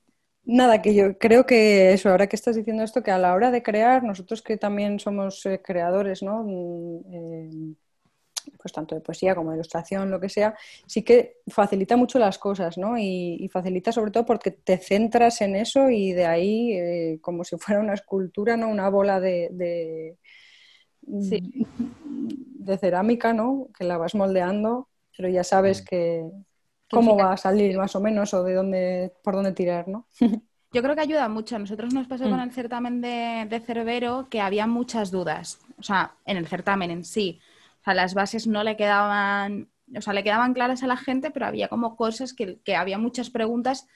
Nada, 0.51 0.81
que 0.81 0.95
yo 0.95 1.19
creo 1.19 1.45
que 1.45 1.93
eso, 1.93 2.09
ahora 2.09 2.27
que 2.27 2.35
estás 2.35 2.57
diciendo 2.57 2.83
esto, 2.83 3.03
que 3.03 3.11
a 3.11 3.19
la 3.19 3.35
hora 3.35 3.51
de 3.51 3.63
crear, 3.63 4.03
nosotros 4.03 4.41
que 4.41 4.57
también 4.57 4.99
somos 4.99 5.45
eh, 5.45 5.61
creadores, 5.63 6.23
¿no? 6.23 6.43
Mm, 6.43 7.01
eh, 7.13 7.75
pues 8.59 8.73
tanto 8.73 8.95
de 8.95 9.03
poesía 9.03 9.35
como 9.35 9.51
de 9.51 9.59
ilustración, 9.59 10.11
lo 10.11 10.19
que 10.19 10.31
sea, 10.31 10.57
sí 10.87 11.03
que 11.03 11.37
facilita 11.49 11.99
mucho 11.99 12.19
las 12.19 12.39
cosas, 12.39 12.79
¿no? 12.79 12.97
Y, 12.97 13.47
facilita 13.53 13.93
sobre 13.93 14.11
todo 14.11 14.25
porque 14.25 14.51
te 14.51 14.79
centras 14.79 15.43
en 15.43 15.55
eso 15.55 15.91
y 15.91 16.13
de 16.13 16.25
ahí, 16.25 16.73
eh, 16.73 17.19
como 17.21 17.45
si 17.45 17.59
fuera 17.59 17.83
una 17.83 17.93
escultura, 17.93 18.57
¿no? 18.57 18.69
Una 18.71 18.89
bola 18.89 19.21
de, 19.21 19.51
de, 19.53 20.17
de, 21.03 22.79
cerámica, 22.79 23.35
¿no? 23.35 23.69
Que 23.79 23.85
la 23.85 23.99
vas 23.99 24.15
moldeando, 24.15 24.89
pero 25.15 25.29
ya 25.29 25.45
sabes 25.45 25.83
mm. 25.83 25.85
que, 25.85 26.25
cómo 26.91 27.17
va 27.17 27.33
a 27.33 27.37
salir 27.37 27.77
más 27.77 27.95
o 27.95 28.01
menos 28.01 28.33
o 28.35 28.43
de 28.43 28.55
dónde, 28.55 29.13
por 29.23 29.35
dónde 29.35 29.53
tirar, 29.53 29.89
¿no? 29.89 30.07
Yo 30.73 30.83
creo 30.83 30.95
que 30.95 31.01
ayuda 31.01 31.29
mucho. 31.29 31.57
A 31.57 31.59
nosotros 31.59 31.95
nos 31.95 32.07
pasó 32.07 32.25
con 32.25 32.39
mm. 32.39 32.43
el 32.43 32.53
certamen 32.53 33.01
de, 33.01 33.47
de 33.49 33.61
Cerbero 33.61 34.29
que 34.29 34.41
había 34.41 34.67
muchas 34.67 35.11
dudas, 35.11 35.61
o 35.79 35.83
sea, 35.83 36.15
en 36.27 36.37
el 36.37 36.47
certamen 36.47 36.91
en 36.91 37.05
sí. 37.05 37.41
O 37.81 37.85
sea, 37.85 37.95
las 37.95 38.15
bases 38.15 38.47
no 38.47 38.63
le 38.65 38.77
quedaban, 38.77 39.69
o 39.97 40.03
sea, 40.03 40.13
le 40.13 40.25
quedaban 40.25 40.53
claras 40.53 40.83
a 40.83 40.87
la 40.87 40.97
gente, 40.97 41.31
pero 41.31 41.47
había 41.47 41.69
como 41.69 41.97
cosas 41.97 42.35
que, 42.35 42.61
había 42.77 42.99
muchas 42.99 43.31
preguntas 43.31 43.87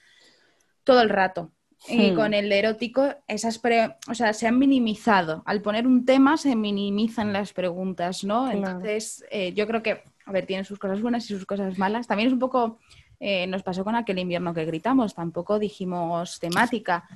todo 0.83 1.01
el 1.01 1.09
rato. 1.09 1.51
Y 1.85 2.11
hmm. 2.11 2.15
con 2.15 2.33
el 2.33 2.49
erótico, 2.51 3.13
esas 3.27 3.61
o 4.07 4.13
sea, 4.15 4.31
se 4.33 4.47
han 4.47 4.57
minimizado. 4.57 5.43
Al 5.45 5.61
poner 5.61 5.85
un 5.85 6.05
tema, 6.05 6.37
se 6.37 6.55
minimizan 6.55 7.33
las 7.33 7.51
preguntas, 7.51 8.23
¿no? 8.23 8.49
Entonces, 8.49 9.25
eh, 9.29 9.51
yo 9.53 9.67
creo 9.67 9.83
que 9.83 10.01
a 10.25 10.31
ver, 10.31 10.45
tiene 10.45 10.63
sus 10.63 10.79
cosas 10.79 11.01
buenas 11.01 11.25
y 11.25 11.33
sus 11.33 11.45
cosas 11.45 11.77
malas. 11.77 12.07
También 12.07 12.27
es 12.27 12.33
un 12.33 12.39
poco, 12.39 12.79
eh, 13.19 13.47
nos 13.47 13.63
pasó 13.63 13.83
con 13.83 13.95
aquel 13.95 14.19
invierno 14.19 14.53
que 14.53 14.65
gritamos, 14.65 15.15
tampoco 15.15 15.59
dijimos 15.59 16.39
temática. 16.39 17.07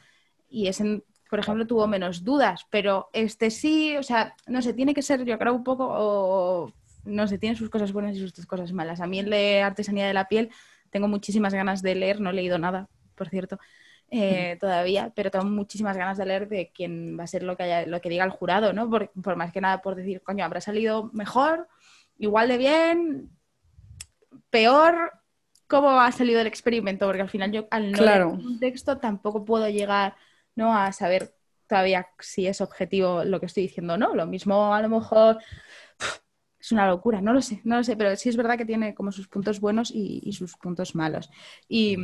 Y 0.50 0.68
ese, 0.68 1.04
por 1.30 1.40
ejemplo, 1.40 1.68
tuvo 1.68 1.88
menos 1.88 2.24
dudas, 2.24 2.66
pero 2.70 3.10
este 3.14 3.50
sí, 3.50 3.96
o 3.98 4.04
sea, 4.04 4.36
no 4.48 4.62
sé, 4.62 4.74
tiene 4.74 4.94
que 4.94 5.02
ser, 5.02 5.24
yo 5.26 5.38
creo, 5.38 5.54
un 5.54 5.64
poco, 5.64 6.74
no 7.06 7.28
sé, 7.28 7.38
tiene 7.38 7.56
sus 7.56 7.70
cosas 7.70 7.92
buenas 7.94 8.16
y 8.16 8.20
sus 8.20 8.46
cosas 8.46 8.72
malas. 8.72 9.02
A 9.02 9.08
mí 9.08 9.20
el 9.20 9.30
de 9.30 9.62
artesanía 9.62 10.08
de 10.08 10.14
la 10.14 10.28
piel 10.28 10.50
tengo 10.90 11.08
muchísimas 11.08 11.54
ganas 11.54 11.82
de 11.82 11.96
leer, 11.96 12.22
no 12.22 12.30
he 12.30 12.34
leído 12.34 12.58
nada, 12.58 12.90
por 13.16 13.30
cierto. 13.30 13.60
Eh, 14.10 14.56
todavía, 14.62 15.12
pero 15.14 15.30
tengo 15.32 15.44
muchísimas 15.46 15.98
ganas 15.98 16.18
de 16.18 16.26
leer 16.26 16.48
de 16.48 16.72
quién 16.74 17.20
va 17.20 17.26
a 17.26 17.28
ser 17.28 17.44
lo 17.44 17.58
que, 17.58 17.64
haya, 17.64 17.86
lo 17.86 18.00
que 18.00 18.10
diga 18.10 18.24
el 18.24 18.32
jurado, 18.32 18.72
¿no? 18.72 18.90
Por, 18.90 19.12
por, 19.22 19.36
más 19.36 19.52
que 19.52 19.60
nada 19.60 19.82
por 19.82 19.96
decir, 19.96 20.22
coño, 20.22 20.46
habrá 20.46 20.62
salido 20.62 21.10
mejor 21.12 21.68
igual 22.18 22.48
de 22.48 22.58
bien, 22.58 23.30
peor, 24.50 25.12
cómo 25.68 26.00
ha 26.00 26.12
salido 26.12 26.42
el 26.42 26.48
experimento, 26.48 27.06
porque 27.06 27.22
al 27.22 27.30
final 27.30 27.52
yo 27.52 27.68
al 27.72 27.92
no 27.92 28.02
leer 28.02 28.26
un 28.26 28.60
texto 28.60 28.98
tampoco 28.98 29.46
puedo 29.46 29.70
llegar 29.70 30.16
¿no? 30.56 30.76
a 30.76 30.92
saber 30.92 31.34
todavía 31.68 32.08
si 32.20 32.48
es 32.48 32.62
objetivo 32.62 33.24
lo 33.24 33.40
que 33.40 33.46
estoy 33.46 33.64
diciendo 33.64 33.94
o 33.94 33.98
no. 33.98 34.16
Lo 34.16 34.26
mismo 34.26 34.74
a 34.74 34.82
lo 34.82 34.90
mejor 34.90 35.38
es 36.60 36.72
una 36.72 36.88
locura, 36.88 37.22
no 37.22 37.34
lo 37.34 37.42
sé, 37.42 37.62
no 37.64 37.78
lo 37.78 37.84
sé, 37.84 37.96
pero 37.96 38.16
sí 38.16 38.30
es 38.30 38.38
verdad 38.38 38.58
que 38.58 38.66
tiene 38.66 38.96
como 38.96 39.12
sus 39.12 39.28
puntos 39.28 39.60
buenos 39.60 39.92
y, 39.94 40.32
sus 40.34 40.56
puntos 40.56 40.96
malos. 40.96 41.30
Y, 41.68 41.96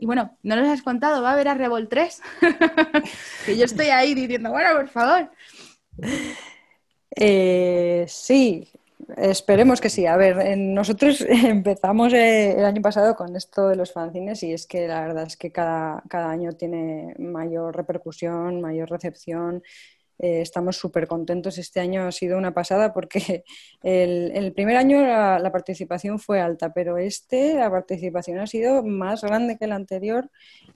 bueno, 0.00 0.38
no 0.42 0.56
nos 0.56 0.68
has 0.68 0.82
contado, 0.82 1.22
¿va 1.22 1.30
a 1.30 1.32
haber 1.34 1.48
a 1.48 1.54
Revol 1.54 1.88
3? 1.88 2.22
que 3.46 3.56
yo 3.56 3.64
estoy 3.64 3.86
ahí 3.86 4.14
diciendo, 4.14 4.50
bueno, 4.50 4.74
por 4.74 4.88
favor. 4.88 5.30
Eh, 7.14 8.04
sí, 8.08 8.68
Esperemos 9.16 9.80
que 9.80 9.90
sí. 9.90 10.06
A 10.06 10.16
ver, 10.16 10.56
nosotros 10.58 11.20
empezamos 11.28 12.12
eh, 12.12 12.52
el 12.58 12.64
año 12.64 12.82
pasado 12.82 13.14
con 13.16 13.34
esto 13.36 13.68
de 13.68 13.76
los 13.76 13.92
fanzines 13.92 14.42
y 14.42 14.52
es 14.52 14.66
que 14.66 14.86
la 14.88 15.00
verdad 15.02 15.24
es 15.26 15.36
que 15.36 15.52
cada, 15.52 16.02
cada 16.08 16.30
año 16.30 16.52
tiene 16.52 17.14
mayor 17.18 17.76
repercusión, 17.76 18.60
mayor 18.60 18.90
recepción 18.90 19.62
eh, 20.22 20.42
estamos 20.42 20.76
súper 20.76 21.08
contentos. 21.08 21.56
Este 21.56 21.80
año 21.80 22.06
ha 22.06 22.12
sido 22.12 22.36
una 22.36 22.52
pasada 22.52 22.92
porque 22.92 23.42
el, 23.82 24.52
primer 24.52 24.76
año 24.76 25.00
la, 25.02 25.50
participación 25.50 26.18
fue 26.18 26.40
alta, 26.40 26.74
pero 26.74 26.98
este 26.98 27.54
la 27.54 27.70
participación 27.70 28.38
ha 28.38 28.46
sido 28.46 28.82
más 28.82 29.22
grande 29.22 29.56
que 29.56 29.64
el 29.64 29.72
anterior 29.72 30.30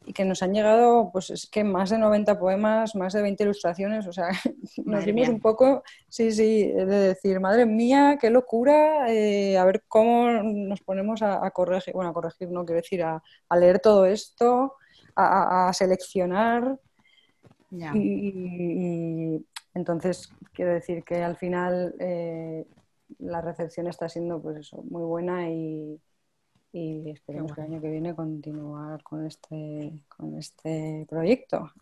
y 0.06 0.14
que 0.14 0.24
nos 0.24 0.42
han 0.42 0.54
llegado, 0.54 1.10
pues 1.12 1.28
es 1.28 1.46
que 1.46 1.62
más 1.62 1.90
de 1.90 1.98
90 1.98 2.38
poemas, 2.38 2.94
más 2.94 3.12
de 3.12 3.20
20 3.20 3.44
ilustraciones, 3.44 4.06
o 4.06 4.12
sea, 4.14 4.28
nos 4.84 5.04
dimos 5.04 5.28
un 5.28 5.40
poco, 5.40 5.82
sí, 6.08 6.32
sí, 6.32 6.68
de 6.72 6.86
decir, 6.86 7.38
madre 7.38 7.66
mía, 7.66 8.16
qué 8.18 8.30
locura, 8.30 9.12
eh, 9.12 9.58
a 9.58 9.64
ver 9.66 9.84
cómo 9.88 10.42
nos 10.42 10.80
ponemos 10.80 11.20
a, 11.20 11.50
corregir, 11.50 11.92
bueno, 11.92 12.10
a 12.10 12.14
corregir 12.14 12.50
no 12.50 12.64
quiero 12.64 12.80
decir, 12.80 13.02
a, 13.02 13.22
leer 13.58 13.78
todo 13.78 14.06
esto. 14.06 14.76
a, 15.16 15.70
seleccionar. 15.74 16.78
Y, 17.94 19.44
entonces 19.74 20.32
quiero 20.52 20.72
decir 20.72 21.02
que 21.02 21.22
al 21.22 21.36
final 21.36 21.94
eh, 21.98 22.64
la 23.18 23.40
recepción 23.40 23.86
está 23.88 24.08
siendo 24.08 24.40
pues 24.40 24.58
eso, 24.58 24.82
muy 24.84 25.02
buena 25.02 25.50
y, 25.50 26.00
y 26.72 27.10
esperemos 27.10 27.52
que 27.52 27.60
el 27.60 27.72
año 27.72 27.80
que 27.80 27.90
viene 27.90 28.14
continuar 28.14 29.02
con 29.02 29.26
este, 29.26 29.92
con 30.08 30.36
este 30.38 31.06
proyecto 31.08 31.72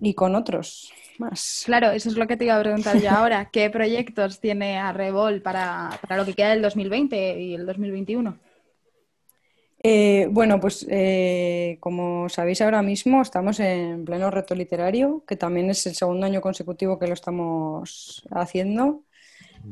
y 0.00 0.14
con 0.14 0.34
otros 0.34 0.92
más. 1.18 1.62
Claro, 1.64 1.90
eso 1.90 2.08
es 2.08 2.16
lo 2.16 2.26
que 2.26 2.36
te 2.36 2.44
iba 2.44 2.56
a 2.56 2.60
preguntar 2.60 3.00
yo 3.00 3.10
ahora. 3.10 3.48
¿Qué 3.50 3.70
proyectos 3.70 4.40
tiene 4.40 4.78
Arrebol 4.78 5.40
para, 5.42 5.98
para 6.02 6.18
lo 6.18 6.24
que 6.24 6.34
queda 6.34 6.50
del 6.50 6.62
2020 6.62 7.40
y 7.40 7.54
el 7.54 7.66
2021? 7.66 8.38
Eh, 9.80 10.28
bueno, 10.30 10.58
pues 10.58 10.84
eh, 10.90 11.78
como 11.80 12.28
sabéis 12.28 12.60
ahora 12.62 12.82
mismo 12.82 13.22
estamos 13.22 13.60
en 13.60 14.04
pleno 14.04 14.30
reto 14.30 14.54
literario, 14.54 15.22
que 15.26 15.36
también 15.36 15.70
es 15.70 15.86
el 15.86 15.94
segundo 15.94 16.26
año 16.26 16.40
consecutivo 16.40 16.98
que 16.98 17.06
lo 17.06 17.14
estamos 17.14 18.24
haciendo. 18.30 19.04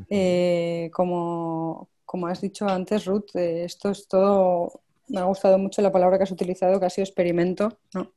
Eh, 0.09 0.89
como, 0.93 1.89
como, 2.05 2.27
has 2.27 2.41
dicho 2.41 2.67
antes, 2.67 3.05
Ruth, 3.05 3.35
esto 3.35 3.89
es 3.89 4.07
todo, 4.07 4.81
me 5.07 5.19
ha 5.19 5.23
gustado 5.23 5.57
mucho 5.57 5.81
la 5.81 5.91
palabra 5.91 6.17
que 6.17 6.23
has 6.23 6.31
utilizado, 6.31 6.79
que 6.79 6.85
ha 6.85 6.89
sido 6.89 7.03
experimento, 7.03 7.79
¿no? 7.93 8.13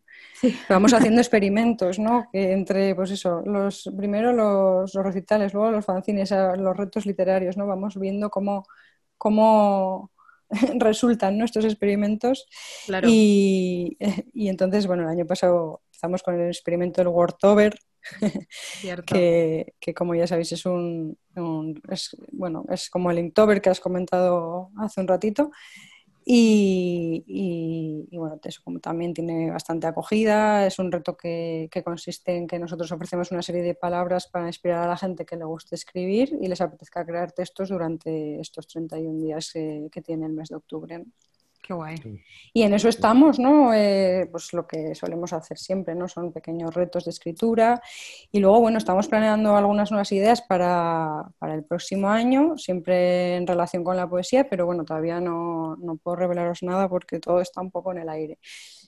Vamos 0.68 0.92
haciendo 0.94 1.20
experimentos, 1.20 1.98
¿no? 1.98 2.28
Que 2.32 2.52
entre, 2.52 2.94
pues 2.94 3.10
eso, 3.10 3.42
los, 3.44 3.90
primero 3.96 4.32
los, 4.32 4.92
recitales, 4.94 5.54
luego 5.54 5.70
los 5.70 5.84
fanzines, 5.84 6.30
los 6.30 6.76
retos 6.76 7.06
literarios, 7.06 7.56
¿no? 7.56 7.66
Vamos 7.66 7.98
viendo 7.98 8.30
cómo, 8.30 8.64
cómo 9.16 10.10
resultan 10.78 11.38
nuestros 11.38 11.64
experimentos. 11.64 12.46
Y, 13.06 14.48
entonces, 14.48 14.86
bueno, 14.86 15.04
el 15.04 15.08
año 15.08 15.26
pasado 15.26 15.82
empezamos 15.86 16.22
con 16.22 16.40
el 16.40 16.48
experimento 16.48 17.00
del 17.00 17.08
Wordtober, 17.08 17.74
que, 19.06 19.74
que, 19.78 19.94
como 19.94 20.14
ya 20.14 20.26
sabéis 20.26 20.52
es 20.52 20.64
un, 20.66 21.18
es, 21.90 22.16
bueno, 22.32 22.64
es 22.70 22.88
como 22.88 23.10
el 23.10 23.18
Inktober 23.18 23.60
que 23.60 23.70
has 23.70 23.80
comentado 23.80 24.70
hace 24.78 25.00
un 25.00 25.08
ratito. 25.08 25.50
Y, 26.32 28.06
bueno, 28.12 28.38
eso 28.44 28.60
como 28.62 28.78
también 28.78 29.12
tiene 29.14 29.50
bastante 29.50 29.88
acogida, 29.88 30.64
es 30.64 30.78
un 30.78 30.92
reto 30.92 31.16
que, 31.16 31.68
consiste 31.84 32.36
en 32.36 32.46
que 32.46 32.60
nosotros 32.60 32.92
ofrecemos 32.92 33.32
una 33.32 33.42
serie 33.42 33.62
de 33.62 33.74
palabras 33.74 34.28
para 34.28 34.46
inspirar 34.46 34.84
a 34.84 34.86
la 34.86 34.96
gente 34.96 35.26
que 35.26 35.36
le 35.36 35.44
guste 35.44 35.74
escribir 35.74 36.38
y 36.40 36.46
les 36.46 36.60
apetezca 36.60 37.04
crear 37.04 37.32
textos 37.32 37.70
durante 37.70 38.38
estos 38.40 38.68
31 38.68 39.20
días 39.20 39.50
que, 39.52 39.88
que 39.90 40.02
tiene 40.02 40.26
el 40.26 40.32
mes 40.32 40.50
de 40.50 40.56
octubre. 40.56 41.04
Qué 41.62 41.74
guay. 41.74 41.96
Y 42.54 42.62
en 42.62 42.74
eso 42.74 42.88
estamos, 42.88 43.38
¿no? 43.38 43.74
Eh, 43.74 44.26
pues 44.30 44.52
lo 44.54 44.66
que 44.66 44.94
solemos 44.94 45.32
hacer 45.32 45.58
siempre, 45.58 45.94
¿no? 45.94 46.08
Son 46.08 46.32
pequeños 46.32 46.74
retos 46.74 47.04
de 47.04 47.10
escritura. 47.10 47.80
Y 48.32 48.40
luego, 48.40 48.60
bueno, 48.60 48.78
estamos 48.78 49.08
planeando 49.08 49.56
algunas 49.56 49.90
nuevas 49.90 50.10
ideas 50.12 50.40
para, 50.42 51.30
para 51.38 51.54
el 51.54 51.64
próximo 51.64 52.08
año, 52.08 52.56
siempre 52.56 53.36
en 53.36 53.46
relación 53.46 53.84
con 53.84 53.96
la 53.96 54.08
poesía, 54.08 54.48
pero 54.48 54.64
bueno, 54.66 54.84
todavía 54.84 55.20
no, 55.20 55.76
no 55.76 55.96
puedo 55.96 56.16
revelaros 56.16 56.62
nada 56.62 56.88
porque 56.88 57.20
todo 57.20 57.40
está 57.40 57.60
un 57.60 57.70
poco 57.70 57.92
en 57.92 57.98
el 57.98 58.08
aire. 58.08 58.38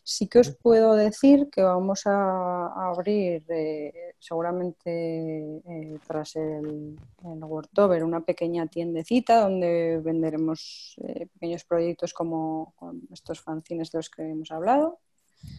Sí 0.04 0.26
que 0.26 0.40
os 0.40 0.50
puedo 0.50 0.94
decir 0.94 1.48
que 1.50 1.62
vamos 1.62 2.06
a, 2.06 2.90
abrir 2.90 3.44
eh, 3.48 4.14
seguramente 4.18 4.90
eh, 4.90 5.98
tras 6.06 6.34
el, 6.36 6.98
el 7.24 7.44
Wortover 7.44 8.02
una 8.02 8.20
pequeña 8.20 8.66
tiendecita 8.66 9.40
donde 9.40 10.00
venderemos 10.02 10.96
eh, 11.04 11.28
pequeños 11.34 11.64
proyectos 11.64 12.12
como 12.14 12.74
estos 13.12 13.40
fanzines 13.40 13.92
de 13.92 13.98
los 13.98 14.10
que 14.10 14.22
hemos 14.22 14.50
hablado. 14.50 14.98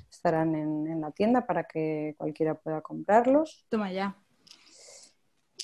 Estarán 0.09 0.55
en, 0.55 0.87
en 0.87 1.01
la 1.01 1.11
tienda 1.11 1.45
para 1.45 1.63
que 1.63 2.15
cualquiera 2.17 2.55
pueda 2.55 2.81
comprarlos. 2.81 3.65
Toma 3.69 3.91
ya. 3.91 4.22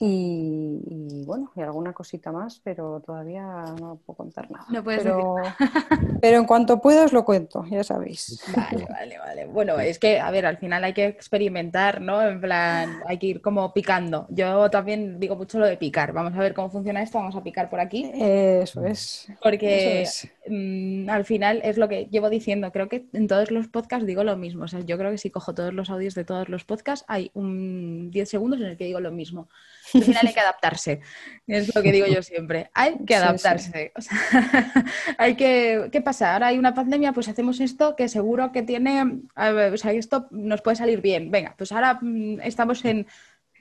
Y, 0.01 1.23
bueno, 1.25 1.51
y 1.55 1.61
alguna 1.61 1.93
cosita 1.93 2.31
más, 2.31 2.61
pero 2.63 3.01
todavía 3.05 3.43
no 3.79 3.99
puedo 4.05 4.17
contar 4.17 4.49
nada. 4.49 4.65
No 4.69 4.83
puedes 4.83 5.03
pero, 5.03 5.35
pero 6.21 6.37
en 6.37 6.45
cuanto 6.45 6.81
pueda 6.81 7.05
os 7.05 7.13
lo 7.13 7.25
cuento, 7.25 7.65
ya 7.65 7.83
sabéis. 7.83 8.41
Vale, 8.55 8.85
vale, 8.89 9.17
vale. 9.17 9.45
Bueno, 9.47 9.79
es 9.79 9.99
que, 9.99 10.19
a 10.19 10.31
ver, 10.31 10.45
al 10.45 10.57
final 10.57 10.83
hay 10.83 10.93
que 10.93 11.05
experimentar, 11.05 12.01
¿no? 12.01 12.21
En 12.21 12.39
plan, 12.39 13.01
hay 13.07 13.17
que 13.17 13.27
ir 13.27 13.41
como 13.41 13.73
picando. 13.73 14.25
Yo 14.29 14.69
también 14.69 15.19
digo 15.19 15.35
mucho 15.35 15.59
lo 15.59 15.65
de 15.65 15.77
picar. 15.77 16.13
Vamos 16.13 16.33
a 16.33 16.39
ver 16.39 16.53
cómo 16.53 16.69
funciona 16.69 17.01
esto, 17.01 17.17
vamos 17.17 17.35
a 17.35 17.43
picar 17.43 17.69
por 17.69 17.79
aquí. 17.79 18.09
Eso 18.13 18.85
es. 18.85 19.27
Porque 19.41 20.05
mm, 20.49 21.09
al 21.09 21.25
final 21.25 21.61
es 21.63 21.77
lo 21.77 21.87
que 21.87 22.05
llevo 22.05 22.29
diciendo. 22.29 22.71
Creo 22.71 22.89
que 22.89 23.05
en 23.13 23.27
todos 23.27 23.51
los 23.51 23.67
podcasts 23.67 24.05
digo 24.05 24.23
lo 24.23 24.35
mismo. 24.35 24.65
O 24.65 24.67
sea, 24.67 24.81
yo 24.81 24.97
creo 24.97 25.11
que 25.11 25.17
si 25.17 25.29
cojo 25.29 25.53
todos 25.53 25.73
los 25.73 25.89
audios 25.89 26.15
de 26.15 26.25
todos 26.25 26.49
los 26.49 26.65
podcasts, 26.65 27.05
hay 27.07 27.31
un 27.33 28.11
10 28.11 28.29
segundos 28.29 28.59
en 28.59 28.67
el 28.67 28.77
que 28.77 28.85
digo 28.85 28.99
lo 28.99 29.11
mismo. 29.11 29.49
Al 29.93 30.03
final 30.03 30.27
hay 30.27 30.33
que 30.33 30.39
adaptarse. 30.39 31.01
Es 31.47 31.73
lo 31.73 31.81
que 31.81 31.91
digo 31.91 32.05
yo 32.07 32.21
siempre. 32.21 32.69
Hay 32.73 32.95
que 33.05 33.15
adaptarse. 33.15 33.91
hay 35.17 35.35
que. 35.35 35.89
¿Qué 35.91 36.01
pasa? 36.01 36.33
Ahora 36.33 36.47
hay 36.47 36.57
una 36.59 36.73
pandemia, 36.73 37.13
pues 37.13 37.27
hacemos 37.27 37.59
esto 37.59 37.95
que 37.95 38.07
seguro 38.07 38.51
que 38.51 38.63
tiene. 38.63 39.21
o 39.35 39.77
sea, 39.77 39.91
esto 39.93 40.27
nos 40.31 40.61
puede 40.61 40.75
salir 40.75 41.01
bien. 41.01 41.31
Venga, 41.31 41.55
pues 41.57 41.71
ahora 41.71 41.99
mm, 42.01 42.41
estamos 42.41 42.83
en 42.85 43.07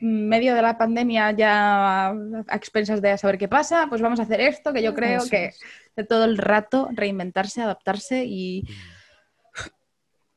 medio 0.01 0.55
de 0.55 0.63
la 0.63 0.79
pandemia 0.79 1.33
ya 1.33 2.09
a 2.09 2.57
expensas 2.57 3.03
de 3.03 3.17
saber 3.19 3.39
qué 3.39 3.49
pasa, 3.49 3.87
pues 3.89 4.01
vamos 4.01 4.21
a 4.21 4.25
hacer 4.25 4.41
esto, 4.41 4.73
que 4.73 4.83
yo 4.83 4.95
creo 4.95 5.23
que 5.29 5.53
de 5.97 6.05
todo 6.05 6.25
el 6.25 6.39
rato 6.39 6.89
reinventarse, 6.93 7.63
adaptarse 7.63 8.25
y, 8.25 8.65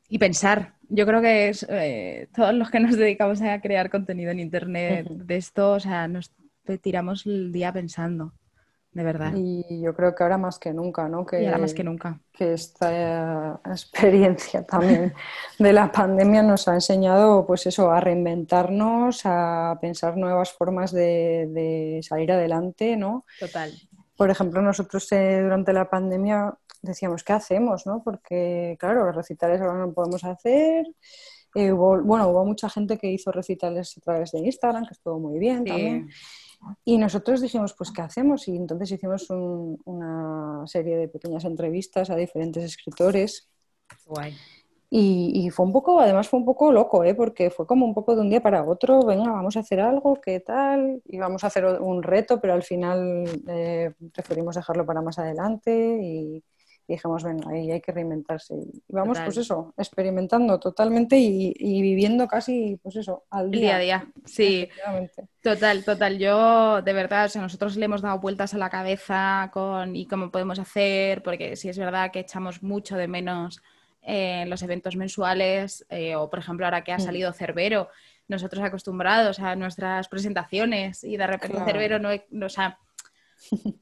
y 0.10 0.18
pensar. 0.18 0.76
Yo 0.90 1.06
creo 1.06 1.22
que 1.22 1.50
es, 1.50 1.66
eh, 1.70 2.28
todos 2.36 2.54
los 2.54 2.70
que 2.70 2.80
nos 2.80 2.98
dedicamos 2.98 3.42
a 3.42 3.62
crear 3.62 3.90
contenido 3.90 4.32
en 4.32 4.40
Internet 4.40 5.08
de 5.08 5.38
esto, 5.38 5.74
o 5.74 5.80
sea, 5.80 6.08
nos 6.08 6.32
tiramos 6.82 7.26
el 7.26 7.52
día 7.52 7.72
pensando, 7.72 8.34
de 8.94 9.04
verdad. 9.04 9.34
Y 9.36 9.82
yo 9.82 9.94
creo 9.96 10.14
que 10.14 10.24
ahora 10.24 10.38
más 10.38 10.60
que 10.60 10.74
nunca, 10.74 11.08
¿no? 11.08 11.26
Que, 11.26 11.48
ahora 11.48 11.60
más 11.60 11.74
que 11.74 11.84
nunca. 11.84 12.20
Que 12.34 12.54
esta 12.54 13.62
experiencia 13.66 14.66
también 14.66 15.14
de 15.60 15.74
la 15.74 15.92
pandemia 15.92 16.44
nos 16.44 16.68
ha 16.68 16.74
enseñado, 16.74 17.46
pues 17.46 17.66
eso, 17.68 17.90
a 17.90 18.02
reinventarnos, 18.02 19.22
a 19.26 19.78
pensar 19.80 20.18
nuevas 20.18 20.52
formas 20.52 20.92
de, 20.92 22.02
salir 22.04 22.34
adelante, 22.34 22.98
¿no? 22.98 23.26
Total. 23.40 23.72
Por 24.18 24.30
ejemplo, 24.30 24.62
nosotros 24.62 25.10
eh, 25.14 25.40
durante 25.42 25.72
la 25.72 25.90
pandemia 25.90 26.54
decíamos, 26.82 27.24
¿qué 27.24 27.34
hacemos? 27.34 27.86
¿no? 27.86 28.04
Porque, 28.04 28.76
claro, 28.80 29.06
los 29.06 29.16
recitales 29.16 29.62
ahora 29.62 29.80
no 29.80 29.94
podemos 29.94 30.24
hacer. 30.24 30.86
Eh, 31.56 31.72
bueno, 31.72 32.30
hubo 32.30 32.46
mucha 32.46 32.70
gente 32.70 32.98
que 32.98 33.08
hizo 33.08 33.32
recitales 33.32 33.98
a 33.98 34.02
través 34.02 34.32
de 34.32 34.40
Instagram, 34.40 34.86
que 34.86 34.94
estuvo 34.94 35.20
muy 35.20 35.40
bien 35.40 35.64
también. 35.66 36.10
Y 36.86 36.98
nosotros 36.98 37.42
dijimos, 37.42 37.74
pues, 37.74 37.92
¿qué 37.92 38.02
hacemos? 38.02 38.48
Y 38.48 38.56
entonces 38.56 38.92
hicimos 38.92 39.28
una 39.30 40.66
serie 40.68 40.98
de 40.98 41.08
pequeñas 41.08 41.46
entrevistas 41.46 42.10
a 42.10 42.16
diferentes 42.16 42.64
escritores. 42.64 43.50
Guay. 44.06 44.36
Y, 44.94 45.50
fue 45.52 45.66
un 45.66 45.72
poco, 45.72 46.02
además 46.02 46.28
fue 46.28 46.38
un 46.38 46.46
poco 46.46 46.70
loco, 46.70 47.06
¿eh? 47.06 47.16
porque 47.16 47.50
fue 47.50 47.66
como 47.66 47.86
un 47.86 47.94
poco 47.94 48.14
de 48.14 48.22
un 48.22 48.30
día 48.30 48.44
para 48.44 48.66
otro, 48.66 49.06
venga, 49.06 49.32
vamos 49.32 49.56
a 49.56 49.62
hacer 49.62 49.80
algo, 49.80 50.20
¿qué 50.20 50.42
tal? 50.42 51.02
Y 51.06 51.18
vamos 51.18 51.46
a 51.46 51.48
hacer 51.48 51.66
un 51.66 52.04
reto, 52.04 52.42
pero 52.42 52.54
al 52.54 52.64
final 52.64 53.24
eh, 53.48 53.94
preferimos 54.14 54.56
dejarlo 54.56 54.86
para 54.86 55.02
más 55.02 55.18
adelante 55.18 55.98
y, 56.04 56.44
y 56.92 56.96
dijimos, 56.96 57.24
venga, 57.24 57.50
ahí 57.50 57.72
hay 57.72 57.80
que 57.80 57.94
reinventarse. 57.94 58.54
Y 58.54 58.82
vamos, 58.90 59.18
pues 59.24 59.38
eso, 59.38 59.74
experimentando 59.78 60.60
totalmente 60.60 61.18
y, 61.18 61.82
viviendo 61.82 62.28
casi, 62.28 62.78
pues 62.84 62.98
eso, 62.98 63.24
al 63.30 63.50
día. 63.50 63.62
Día 63.62 63.76
a 63.76 63.80
día, 63.80 64.08
sí. 64.26 64.68
Total, 65.42 65.86
total. 65.86 66.20
Yo, 66.20 66.82
de 66.82 66.92
verdad, 66.92 67.26
o 67.26 67.30
sea, 67.30 67.42
nosotros 67.42 67.78
le 67.78 67.86
hemos 67.86 68.02
dado 68.02 68.20
vueltas 68.20 68.54
a 68.54 68.58
la 68.58 68.70
cabeza 68.70 69.50
con 69.54 69.96
y 69.96 70.06
cómo 70.06 70.32
podemos 70.32 70.60
hacer, 70.60 71.24
porque 71.24 71.56
sí 71.56 71.70
es 71.70 71.78
verdad 71.78 72.12
que 72.12 72.20
echamos 72.20 72.62
mucho 72.62 72.98
de 72.98 73.08
menos 73.08 73.62
eh, 74.02 74.44
los 74.48 74.62
eventos 74.62 74.98
mensuales, 74.98 75.86
eh, 75.90 76.18
o 76.18 76.30
por 76.30 76.40
ejemplo, 76.40 76.66
ahora 76.66 76.84
que 76.84 76.92
ha 76.92 76.98
mm. 76.98 77.02
salido 77.02 77.32
Cerbero, 77.32 77.88
nosotros 78.28 78.62
acostumbrados 78.66 79.40
a 79.40 79.56
nuestras 79.56 80.10
presentaciones 80.10 81.06
y 81.06 81.16
de 81.16 81.28
repente 81.28 81.64
Cerbero 81.64 82.00
no, 82.00 82.10
no 82.32 82.48
o 82.48 82.50
sea, 82.50 82.80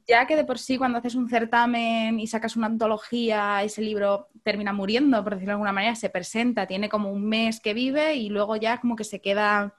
ya 0.08 0.26
que 0.26 0.36
de 0.36 0.45
por 0.45 0.60
sí 0.60 0.78
cuando 0.78 0.98
haces 0.98 1.15
un 1.15 1.30
certamen 1.30 2.19
y 2.19 2.28
sacas 2.28 2.56
una 2.56 2.67
antología, 2.67 3.63
ese 3.63 3.82
libro 3.82 4.30
termina 4.43 4.74
muriendo, 4.74 5.24
por 5.24 5.34
decirlo 5.34 5.52
de 5.52 5.54
alguna 5.54 5.74
manera, 5.74 5.95
se 5.95 6.10
presenta, 6.10 6.67
tiene 6.67 6.89
como 6.89 7.12
un 7.12 7.28
mes 7.28 7.60
que 7.60 7.74
vive 7.74 8.15
y 8.15 8.30
luego 8.30 8.56
ya 8.56 8.80
como 8.80 8.95
que 8.95 9.04
se 9.04 9.22
queda 9.22 9.76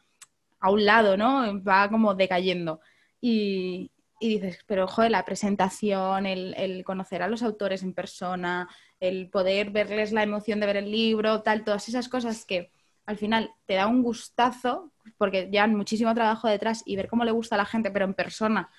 a 0.60 0.70
un 0.70 0.84
lado, 0.84 1.16
¿no? 1.16 1.62
Va 1.62 1.88
como 1.88 2.14
decayendo. 2.14 2.80
Y, 3.20 3.90
dices, 4.20 4.60
pero 4.66 4.86
joder, 4.86 5.10
la 5.10 5.24
presentación, 5.24 6.26
el, 6.26 6.84
conocer 6.84 7.22
a 7.22 7.28
los 7.28 7.42
autores 7.42 7.82
en 7.82 7.94
persona, 7.94 8.68
el 9.00 9.30
poder 9.30 9.70
verles 9.70 10.12
la 10.12 10.22
emoción 10.22 10.60
de 10.60 10.66
ver 10.66 10.76
el 10.76 10.90
libro, 10.90 11.42
tal, 11.42 11.64
todas 11.64 11.88
esas 11.88 12.08
cosas 12.08 12.44
que 12.44 12.70
al 13.06 13.16
final 13.16 13.50
te 13.66 13.74
da 13.74 13.86
un 13.86 14.02
gustazo, 14.02 14.92
porque 15.16 15.48
ya 15.50 15.66
muchísimo 15.66 16.14
trabajo 16.14 16.48
detrás 16.48 16.82
y 16.84 16.96
ver 16.96 17.08
cómo 17.08 17.24
le 17.24 17.32
gusta 17.32 17.54
a 17.56 17.58
la 17.58 17.64
gente, 17.64 17.90
pero 17.90 18.04
en 18.04 18.14
persona, 18.14 18.70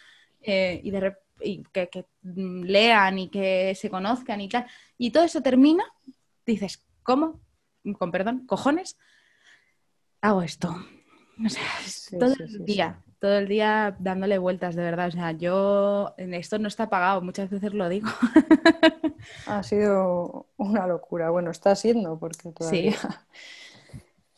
eh, 0.41 0.81
y, 0.83 0.91
de, 0.91 1.15
que, 1.71 2.05
lean 2.21 3.19
y 3.19 3.29
que 3.29 3.73
se 3.75 3.89
conozcan 3.89 4.41
y 4.41 4.49
tal, 4.49 4.65
y 4.97 5.11
todo 5.11 5.23
eso 5.23 5.41
termina, 5.41 5.83
dices, 6.45 6.83
¿cómo? 7.03 7.41
con 7.97 8.11
perdón, 8.11 8.45
cojones, 8.45 8.97
hago 10.21 10.41
esto. 10.41 10.75
O 11.43 11.49
sea, 11.49 11.63
todo 12.19 12.33
el 12.33 12.65
día, 12.65 13.01
todo 13.19 13.37
el 13.37 13.47
día 13.47 13.95
dándole 13.99 14.37
vueltas, 14.37 14.75
de 14.75 14.83
verdad. 14.83 15.07
O 15.07 15.11
sea, 15.11 15.31
yo, 15.31 16.13
esto 16.17 16.59
no 16.59 16.67
está 16.67 16.89
pagado, 16.89 17.21
muchas 17.21 17.49
veces 17.49 17.73
lo 17.73 17.89
digo. 17.89 18.09
ha 19.47 19.63
sido 19.63 20.47
una 20.57 20.85
locura. 20.85 21.29
Bueno, 21.29 21.51
está 21.51 21.75
siendo, 21.75 22.19
porque 22.19 22.51
todavía... 22.51 22.91
Sí. 22.91 23.07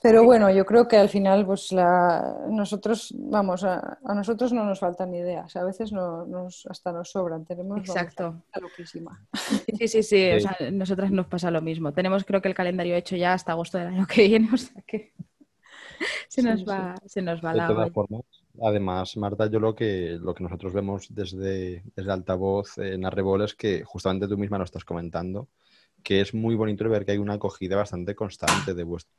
Pero 0.03 0.25
bueno, 0.25 0.51
yo 0.51 0.65
creo 0.65 0.85
que 0.85 0.97
al 0.97 1.07
final, 1.07 1.45
pues 1.45 1.71
la, 1.71 2.45
nosotros, 2.49 3.15
vamos, 3.17 3.63
a, 3.63 3.99
nosotros 4.03 4.51
no 4.51 4.65
nos 4.65 4.79
faltan 4.79 5.15
ideas, 5.15 5.55
a 5.55 5.63
veces 5.63 5.93
no, 5.93 6.25
nos, 6.25 6.65
hasta 6.69 6.91
nos 6.91 7.09
sobran, 7.09 7.45
tenemos 7.45 7.79
Exacto. 7.79 8.43
loquísima. 8.61 9.25
Sí, 9.79 9.87
sí, 9.87 10.03
sí, 10.03 10.31
O 10.31 10.39
sea, 10.41 10.57
nosotras 10.73 11.09
nos 11.09 11.27
pasa 11.27 11.49
lo 11.51 11.61
mismo. 11.61 11.93
Tenemos 11.93 12.25
creo 12.25 12.41
que 12.41 12.49
el 12.49 12.53
calendario 12.53 12.97
hecho 12.97 13.15
ya 13.15 13.31
hasta 13.31 13.53
agosto 13.53 13.77
del 13.77 13.87
año 13.87 14.05
que 14.05 14.27
viene, 14.27 14.49
o 14.53 14.57
sea 14.57 14.81
que 14.85 15.13
se 16.27 16.43
nos 16.43 16.67
va, 16.67 16.95
se 17.05 17.21
nos 17.21 17.41
va 17.41 17.53
la. 17.53 17.67
De 17.69 17.73
todas 17.73 17.91
formas, 17.93 18.23
además, 18.61 19.15
Marta, 19.15 19.45
yo 19.47 19.61
lo 19.61 19.73
que, 19.73 20.17
lo 20.21 20.33
que 20.33 20.43
nosotros 20.43 20.73
vemos 20.73 21.07
desde, 21.15 21.81
desde 21.95 22.11
altavoz 22.11 22.77
en 22.77 23.05
Arrebol 23.05 23.43
es 23.43 23.55
que 23.55 23.85
justamente 23.85 24.27
tú 24.27 24.37
misma 24.37 24.57
lo 24.57 24.65
estás 24.65 24.83
comentando, 24.83 25.47
que 26.03 26.21
es 26.21 26.33
muy 26.33 26.55
bonito 26.55 26.87
ver 26.89 27.05
que 27.05 27.13
hay 27.13 27.17
una 27.17 27.33
acogida 27.33 27.75
bastante 27.75 28.15
constante 28.15 28.73
de 28.73 28.83
vuestra 28.83 29.13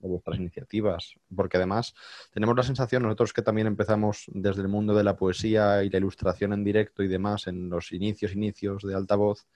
de 0.00 0.08
vuestras 0.08 0.38
iniciativas, 0.38 1.14
porque 1.34 1.58
además 1.58 1.94
tenemos 2.32 2.56
la 2.56 2.62
sensación, 2.62 3.02
nosotros 3.02 3.32
que 3.32 3.42
también 3.42 3.66
empezamos 3.66 4.24
desde 4.28 4.62
el 4.62 4.68
mundo 4.68 4.94
de 4.94 5.04
la 5.04 5.16
poesía 5.16 5.84
y 5.84 5.90
la 5.90 5.98
ilustración 5.98 6.52
en 6.52 6.64
directo 6.64 7.02
y 7.02 7.08
demás, 7.08 7.46
en 7.46 7.68
los 7.68 7.92
inicios, 7.92 8.32
inicios 8.32 8.82
de 8.82 8.94
altavoz, 8.94 9.46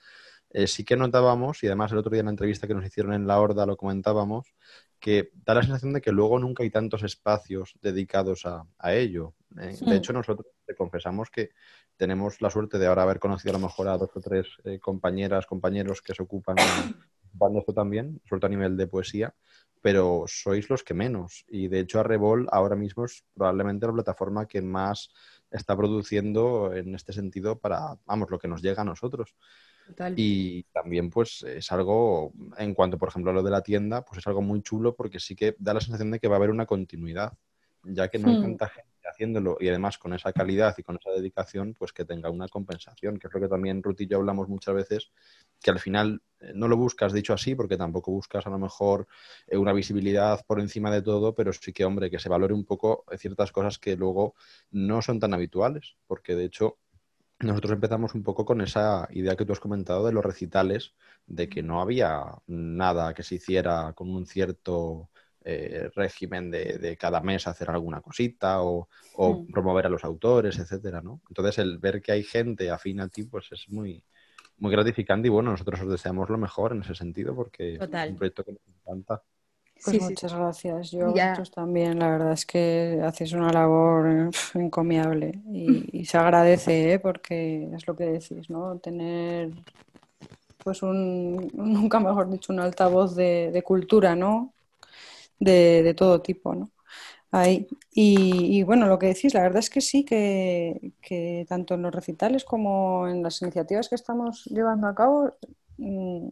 eh, 0.51 0.67
sí 0.67 0.85
que 0.85 0.97
notábamos, 0.97 1.63
y 1.65 1.67
además 1.67 1.93
el 1.93 1.99
otro 1.99 2.11
día 2.11 2.21
en 2.21 2.27
la 2.27 2.33
entrevista 2.33 2.67
que 2.67 2.75
nos 2.75 2.85
hicieron 2.85 3.13
en 3.13 3.27
La 3.27 3.41
Horda 3.41 3.67
lo 3.67 3.77
comentábamos, 3.77 4.55
que 5.01 5.31
da 5.45 5.55
la 5.55 5.63
sensación 5.63 5.93
de 5.93 6.01
que 6.01 6.13
luego 6.13 6.39
nunca 6.39 6.63
hay 6.63 6.71
tantos 6.71 7.03
espacios 7.03 7.75
dedicados 7.83 8.47
a, 8.47 8.95
ello. 8.95 9.35
Eh, 9.61 9.77
de 9.81 9.97
hecho, 9.97 10.13
nosotros 10.13 10.47
te 10.67 10.75
confesamos 10.75 11.31
que 11.31 11.51
tenemos 11.97 12.41
la 12.41 12.51
suerte 12.51 12.79
de 12.79 12.87
ahora 12.87 13.03
haber 13.03 13.19
conocido 13.19 13.55
a 13.55 13.59
lo 13.59 13.67
mejor 13.67 13.89
a 13.89 13.99
dos 13.99 14.11
o 14.15 14.21
tres 14.21 14.49
eh, 14.65 14.79
compañeras, 14.81 15.47
compañeros 15.47 16.03
que 16.03 16.15
se 16.15 16.23
ocupan 16.23 16.57
de 16.57 17.59
esto 17.59 17.73
también, 17.75 18.21
todo 18.29 18.47
a 18.47 18.49
nivel 18.49 18.77
de 18.77 18.87
poesía, 18.87 19.35
pero 19.83 20.25
sois 20.27 20.71
los 20.71 20.83
que 20.83 20.95
menos. 20.95 21.45
Y 21.49 21.69
de 21.69 21.81
hecho, 21.81 22.01
Arrebol 22.01 22.49
ahora 22.51 22.77
mismo 22.77 23.05
es 23.05 23.25
probablemente 23.35 23.87
la 23.87 23.93
plataforma 23.93 24.47
que 24.47 24.63
más 24.63 25.11
está 25.51 25.77
produciendo 25.77 26.73
en 26.73 26.95
este 26.95 27.13
sentido 27.13 27.59
para, 27.59 27.99
vamos, 28.07 28.31
lo 28.31 28.39
que 28.39 28.49
nos 28.49 28.63
llega 28.63 28.83
a 28.83 28.85
nosotros. 28.85 29.35
Y 30.17 30.63
también, 30.73 31.11
pues, 31.11 31.43
es 31.43 31.71
algo, 31.71 32.33
en 32.57 32.73
cuanto, 32.73 32.97
por 32.97 33.11
ejemplo, 33.11 33.31
a 33.31 33.35
lo 33.35 33.43
de 33.43 33.51
la 33.51 33.63
tienda, 33.63 34.03
pues 34.03 34.19
es 34.19 34.27
algo 34.27 34.41
muy 34.41 34.63
chulo 34.63 34.97
porque 34.97 35.21
sí 35.21 35.37
que 35.37 35.55
da 35.59 35.75
la 35.75 35.81
sensación 35.81 36.11
de 36.11 36.19
que 36.19 36.29
va 36.29 36.37
a 36.37 36.39
haber 36.39 36.51
una 36.51 36.65
continuidad, 36.65 37.35
ya 37.85 38.09
que 38.09 38.19
no 38.19 38.29
hay 38.29 38.39
hmm. 38.39 38.43
tanta 38.43 38.69
gente 38.69 38.94
haciéndolo 39.09 39.57
y 39.61 39.69
además 39.69 39.99
con 39.99 40.15
esa 40.15 40.33
calidad 40.33 40.75
y 40.79 40.83
con 40.83 40.97
esa 40.97 41.11
dedicación, 41.11 41.75
pues 41.79 41.93
que 41.93 42.05
tenga 42.05 42.31
una 42.31 42.49
compensación, 42.49 43.19
que 43.19 43.29
es 43.29 43.35
lo 43.35 43.41
que 43.41 43.49
también 43.49 43.83
Ruth 43.83 44.01
y 44.01 44.07
yo 44.07 44.19
hablamos 44.19 44.49
muchas 44.49 44.75
veces, 44.75 45.11
que 45.63 45.71
al 45.71 45.79
final 45.79 46.23
eh, 46.41 46.53
no 46.55 46.69
lo 46.69 46.77
buscas 46.77 47.13
dicho 47.13 47.33
así, 47.33 47.55
porque 47.55 47.77
tampoco 47.77 48.11
buscas 48.11 48.47
a 48.47 48.51
lo 48.51 48.59
mejor 48.59 49.07
eh, 49.47 49.57
una 49.57 49.73
visibilidad 49.73 50.45
por 50.47 50.61
encima 50.61 50.91
de 50.91 51.03
todo, 51.03 51.35
pero 51.35 51.53
sí 51.53 51.73
que, 51.73 51.85
hombre, 51.85 52.11
que 52.11 52.19
se 52.19 52.29
valore 52.29 52.55
un 52.55 52.65
poco 52.65 53.05
ciertas 53.19 53.53
cosas 53.53 53.79
que 53.79 53.97
luego 53.97 54.35
no 54.71 55.03
son 55.03 55.21
tan 55.21 55.35
habituales, 55.35 55.97
porque 56.07 56.35
de 56.35 56.45
hecho 56.45 56.79
nosotros 57.41 57.73
empezamos 57.73 58.15
un 58.15 58.23
poco 58.23 58.45
con 58.45 58.61
esa 58.61 59.09
idea 59.11 59.37
que 59.37 59.45
tú 59.45 59.53
has 59.53 59.61
comentado 59.61 60.07
de 60.07 60.13
los 60.13 60.25
recitales, 60.25 60.95
de 61.27 61.49
que 61.49 61.63
no 61.63 61.81
había 61.81 62.25
nada 62.47 63.15
que 63.15 63.23
se 63.23 63.37
hiciera 63.37 63.93
con 63.95 64.11
un 64.11 64.27
cierto 64.27 65.11
eh, 65.47 65.91
régimen 65.95 66.51
de, 66.51 66.97
cada 66.99 67.21
mes 67.21 67.47
hacer 67.47 67.69
alguna 67.69 68.01
cosita 68.01 68.63
o, 68.63 68.89
mm. 69.19 69.53
promover 69.53 69.85
a 69.85 69.91
los 69.91 70.03
autores, 70.03 70.59
etcétera, 70.59 71.03
¿no? 71.03 71.21
Entonces 71.29 71.59
el 71.59 71.77
ver 71.77 72.01
que 72.01 72.13
hay 72.13 72.23
gente 72.23 72.71
afín 72.71 73.01
a 73.01 73.09
ti, 73.09 73.25
pues 73.25 73.53
es 73.53 73.69
muy, 73.69 74.03
muy 74.57 74.73
gratificante 74.73 75.29
y 75.29 75.31
bueno, 75.31 75.51
nosotros 75.51 75.83
os 75.83 75.91
deseamos 75.91 76.31
lo 76.31 76.39
mejor 76.39 76.73
en 76.73 76.81
ese 76.81 76.95
sentido 76.95 77.35
porque 77.35 77.75
es 77.75 77.81
un 77.81 78.17
proyecto 78.17 78.43
que 78.43 78.53
nos 78.53 78.63
encanta. 78.67 79.23
Pues 79.85 80.01
muchas 80.01 80.33
gracias. 80.33 80.91
Yo 80.93 81.13
también, 81.55 81.99
la 81.99 82.09
verdad 82.09 82.33
es 82.33 82.47
que 82.47 83.03
haces 83.05 83.33
una 83.35 83.53
labor 83.53 84.31
encomiable 84.55 85.43
y, 85.53 86.07
se 86.07 86.17
agradece, 86.17 86.95
¿eh? 86.95 86.99
porque 86.99 87.69
es 87.75 87.87
lo 87.87 87.95
que 87.95 88.05
decís, 88.05 88.49
¿no? 88.49 88.79
Tener, 88.79 89.51
pues 90.63 90.83
un, 90.83 91.51
nunca 91.53 92.01
mejor 92.01 92.31
dicho, 92.31 92.51
un 92.51 92.61
altavoz 92.61 93.15
de, 93.15 93.51
de 93.53 93.63
cultura, 93.63 94.17
¿no? 94.17 94.55
De, 95.45 95.95
todo 95.95 96.21
tipo, 96.23 96.55
¿no? 96.55 96.71
Ahí. 97.31 97.67
Y, 97.93 98.63
bueno, 98.63 98.87
lo 98.87 98.99
que 98.99 99.09
decís, 99.09 99.35
la 99.35 99.43
verdad 99.43 99.59
es 99.59 99.71
que 99.71 99.81
sí, 99.81 100.05
que, 100.05 101.47
tanto 101.49 101.75
en 101.75 101.83
los 101.83 101.95
recitales 101.95 102.45
como 102.45 103.09
en 103.09 103.23
las 103.23 103.43
iniciativas 103.43 103.89
que 103.89 103.97
estamos 103.97 104.45
llevando 104.47 104.87
a 104.87 104.95
cabo, 104.95 105.33
mm, 105.79 106.29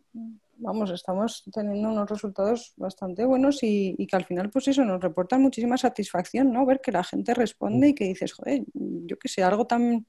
vamos, 0.58 0.90
estamos 0.90 1.42
teniendo 1.52 1.90
unos 1.90 2.08
resultados 2.08 2.72
bastante 2.76 3.24
buenos 3.24 3.58
y, 3.62 4.06
que 4.06 4.16
al 4.16 4.24
final, 4.24 4.50
pues 4.50 4.68
eso, 4.68 4.84
nos 4.84 5.02
reporta 5.02 5.38
muchísima 5.38 5.76
satisfacción, 5.76 6.52
¿no? 6.52 6.64
Ver 6.66 6.80
que 6.80 6.92
la 6.92 7.02
gente 7.04 7.34
responde 7.34 7.88
y 7.88 7.94
que 7.94 8.04
dices, 8.04 8.32
joder, 8.32 8.62
yo 8.74 9.18
que 9.18 9.28
sé, 9.28 9.42
algo 9.42 9.66
tan 9.66 10.06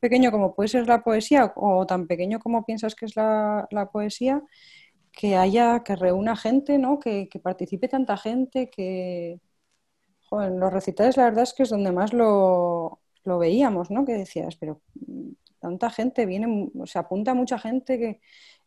pequeño 0.00 0.30
como 0.30 0.54
puede 0.54 0.68
ser 0.68 0.86
la 0.86 1.02
poesía 1.02 1.52
o 1.56 1.86
tan 1.86 2.06
pequeño 2.06 2.38
como 2.40 2.64
piensas 2.66 2.94
que 2.94 3.06
es 3.06 3.16
la 3.16 3.90
poesía, 3.90 4.42
que 5.16 5.34
haya, 5.34 5.82
que 5.82 5.96
reúna 5.96 6.36
gente, 6.36 6.78
¿no? 6.78 7.00
Que, 7.00 7.28
participe 7.42 7.88
tanta 7.88 8.18
gente, 8.18 8.68
que 8.68 9.40
joder, 10.28 10.52
los 10.52 10.72
recitales 10.72 11.16
la 11.16 11.24
verdad 11.24 11.44
es 11.44 11.54
que 11.54 11.62
es 11.62 11.70
donde 11.70 11.90
más 11.90 12.12
lo, 12.12 13.00
veíamos, 13.24 13.90
¿no? 13.90 14.04
Que 14.04 14.12
decías, 14.12 14.56
pero 14.56 14.82
tanta 15.58 15.88
gente, 15.90 16.26
viene, 16.26 16.70
se 16.84 16.98
apunta 16.98 17.32
mucha 17.32 17.58
gente 17.58 17.98
que 17.98 18.20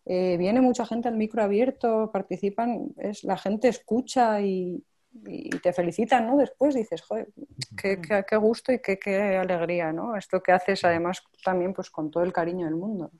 eh, 0.05 0.37
viene 0.37 0.59
mucha 0.59 0.87
gente 0.87 1.07
al 1.07 1.17
micro 1.17 1.43
abierto, 1.43 2.09
participan, 2.11 2.93
es, 2.97 3.23
la 3.23 3.37
gente 3.37 3.67
escucha 3.67 4.41
y, 4.41 4.83
te 5.63 5.73
felicitan, 5.73 6.27
¿no? 6.27 6.37
Después 6.37 6.75
dices, 6.75 7.01
joder, 7.01 7.29
qué, 7.75 7.99
qué, 8.27 8.37
gusto 8.37 8.71
y 8.71 8.79
qué, 8.79 8.97
qué, 8.97 9.37
alegría, 9.37 9.91
¿no? 9.91 10.15
Esto 10.15 10.41
que 10.41 10.51
haces 10.51 10.83
además 10.83 11.23
también 11.43 11.73
pues 11.73 11.89
con 11.89 12.11
todo 12.11 12.23
el 12.23 12.31
cariño 12.31 12.65
del 12.65 12.75
mundo. 12.75 13.11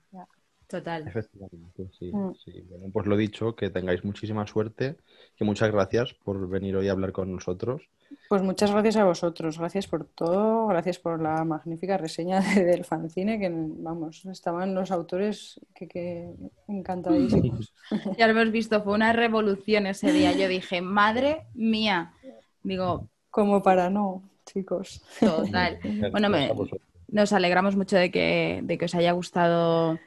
Total. 0.70 1.08
Efectivamente, 1.08 1.88
sí, 1.98 2.12
mm. 2.12 2.34
sí. 2.36 2.64
Bueno, 2.68 2.86
pues 2.92 3.06
lo 3.06 3.16
dicho, 3.16 3.56
que 3.56 3.70
tengáis 3.70 4.04
muchísima 4.04 4.46
suerte, 4.46 4.96
que 5.34 5.44
muchas 5.44 5.72
gracias 5.72 6.14
por 6.14 6.48
venir 6.48 6.76
hoy 6.76 6.86
a 6.88 6.92
hablar 6.92 7.10
con 7.10 7.32
nosotros. 7.32 7.82
Pues 8.28 8.40
muchas 8.42 8.70
gracias 8.70 8.96
a 8.96 9.04
vosotros, 9.04 9.58
gracias 9.58 9.88
por 9.88 10.04
todo, 10.04 10.68
gracias 10.68 11.00
por 11.00 11.20
la 11.20 11.44
magnífica 11.44 11.98
reseña 11.98 12.40
del 12.54 12.84
fanzine, 12.84 13.40
que 13.40 13.50
vamos, 13.52 14.24
estaban 14.26 14.72
los 14.72 14.92
autores 14.92 15.60
que, 15.74 15.88
que 15.88 16.30
encantadísimos. 16.68 17.74
Ya 18.16 18.28
lo 18.28 18.38
hemos 18.38 18.52
visto, 18.52 18.80
fue 18.84 18.94
una 18.94 19.12
revolución 19.12 19.88
ese 19.88 20.12
día. 20.12 20.32
Yo 20.32 20.46
dije, 20.46 20.80
madre 20.80 21.46
mía, 21.54 22.14
digo... 22.62 23.08
Como 23.30 23.62
para 23.62 23.90
no, 23.90 24.22
chicos. 24.46 25.02
Total. 25.18 25.80
Bueno, 26.12 26.28
nos 27.08 27.32
alegramos 27.32 27.74
mucho 27.74 27.96
de 27.96 28.12
que, 28.12 28.60
de 28.62 28.78
que 28.78 28.84
os 28.84 28.94
haya 28.94 29.10
gustado 29.12 29.98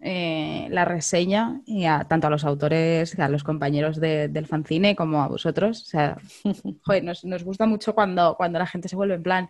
eh, 0.00 0.68
la 0.70 0.84
reseña 0.84 1.60
y 1.66 1.86
a, 1.86 2.04
tanto 2.04 2.28
a 2.28 2.30
los 2.30 2.44
autores, 2.44 3.18
a 3.18 3.28
los 3.28 3.42
compañeros 3.42 3.98
del 3.98 4.46
fanzine 4.46 4.94
como 4.94 5.22
a 5.22 5.28
vosotros. 5.28 5.82
O 5.82 5.86
sea, 5.86 6.16
nos, 7.24 7.44
gusta 7.44 7.66
mucho 7.66 7.94
cuando, 7.94 8.36
cuando 8.36 8.58
la 8.58 8.66
gente 8.66 8.88
se 8.88 8.96
vuelve 8.96 9.14
en 9.14 9.22
plan, 9.22 9.48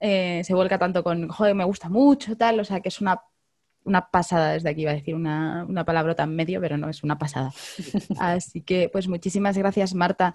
eh, 0.00 0.42
se 0.44 0.54
vuelca 0.54 0.78
tanto 0.78 1.02
con, 1.02 1.28
joder, 1.28 1.54
me 1.54 1.64
gusta 1.64 1.88
mucho, 1.88 2.36
tal, 2.36 2.60
o 2.60 2.64
sea, 2.64 2.80
que 2.80 2.88
es 2.88 3.00
una, 3.00 3.22
una 3.84 4.10
pasada 4.10 4.52
desde 4.52 4.68
aquí, 4.68 4.82
iba 4.82 4.90
a 4.90 4.94
decir 4.94 5.14
una, 5.14 5.64
una 5.66 5.84
palabra 5.84 6.14
tan 6.14 6.34
medio, 6.34 6.60
pero 6.60 6.76
no, 6.76 6.90
es 6.90 7.02
una 7.02 7.18
pasada. 7.18 7.52
Así 8.18 8.60
que, 8.62 8.90
pues 8.90 9.08
muchísimas 9.08 9.56
gracias, 9.56 9.94
Marta. 9.94 10.34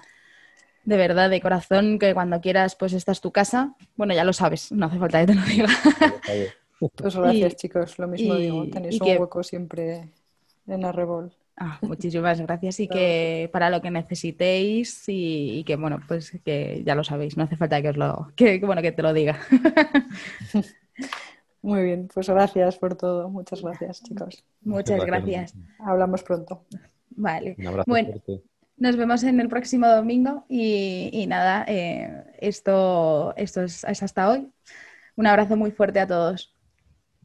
De 0.84 0.98
verdad, 0.98 1.30
de 1.30 1.42
corazón, 1.42 2.00
que 2.00 2.16
cuando 2.16 2.42
quieras, 2.42 2.76
pues 2.76 2.94
esta 2.94 3.12
es 3.12 3.22
tu 3.22 3.32
casa. 3.32 3.76
Bueno, 3.96 4.16
ya 4.16 4.24
lo 4.24 4.34
sabes, 4.34 4.72
no 4.72 4.88
hace 4.88 4.98
falta 4.98 5.20
que 5.20 5.28
te 5.28 5.36
lo 5.36 5.44
diga. 5.44 5.70
Pues 6.96 7.16
gracias, 7.16 7.56
chicos. 7.58 8.00
Lo 8.00 8.08
mismo 8.08 8.36
digo, 8.36 8.68
tenéis 8.70 9.00
un 9.00 9.08
hueco 9.08 9.44
siempre 9.44 10.10
en 10.68 10.82
la 10.82 10.92
Revol. 10.92 11.32
Ah, 11.58 11.78
muchísimas 11.82 12.42
gracias 12.42 12.80
y 12.80 12.88
que 12.88 13.50
para 13.54 13.70
lo 13.70 13.82
que 13.82 13.92
necesitéis 13.92 15.04
y, 15.08 15.64
que 15.66 15.76
bueno, 15.76 16.00
pues 16.08 16.32
que 16.44 16.82
ya 16.84 16.96
lo 16.96 17.04
sabéis, 17.04 17.38
no 17.38 17.44
hace 17.44 17.56
falta 17.56 17.82
que 17.82 17.90
os 17.90 17.98
lo, 17.98 18.32
que, 18.36 18.60
bueno, 18.60 18.82
que 18.82 18.92
te 18.92 19.04
lo 19.04 19.14
diga. 19.14 19.40
Muy 21.62 21.84
bien, 21.84 22.10
pues 22.12 22.28
gracias 22.28 22.78
por 22.78 22.96
todo. 22.96 23.30
Muchas 23.30 23.62
gracias, 23.62 24.02
chicos. 24.02 24.44
Muchas 24.62 25.06
gracias. 25.06 25.54
Hablamos 25.78 26.24
pronto. 26.24 26.66
Vale. 27.12 27.56
bueno, 27.86 28.16
nos 28.78 28.96
vemos 28.96 29.22
en 29.22 29.40
el 29.40 29.48
próximo 29.48 29.88
domingo 29.88 30.46
y, 30.50 31.26
nada, 31.28 31.64
eh, 31.68 32.24
esto, 32.40 33.36
esto 33.38 33.62
es 33.62 33.86
hasta 33.86 34.32
hoy. 34.32 34.52
Un 35.16 35.28
abrazo 35.28 35.56
muy 35.56 35.70
fuerte 35.70 36.00
a 36.00 36.08
todos. 36.08 36.56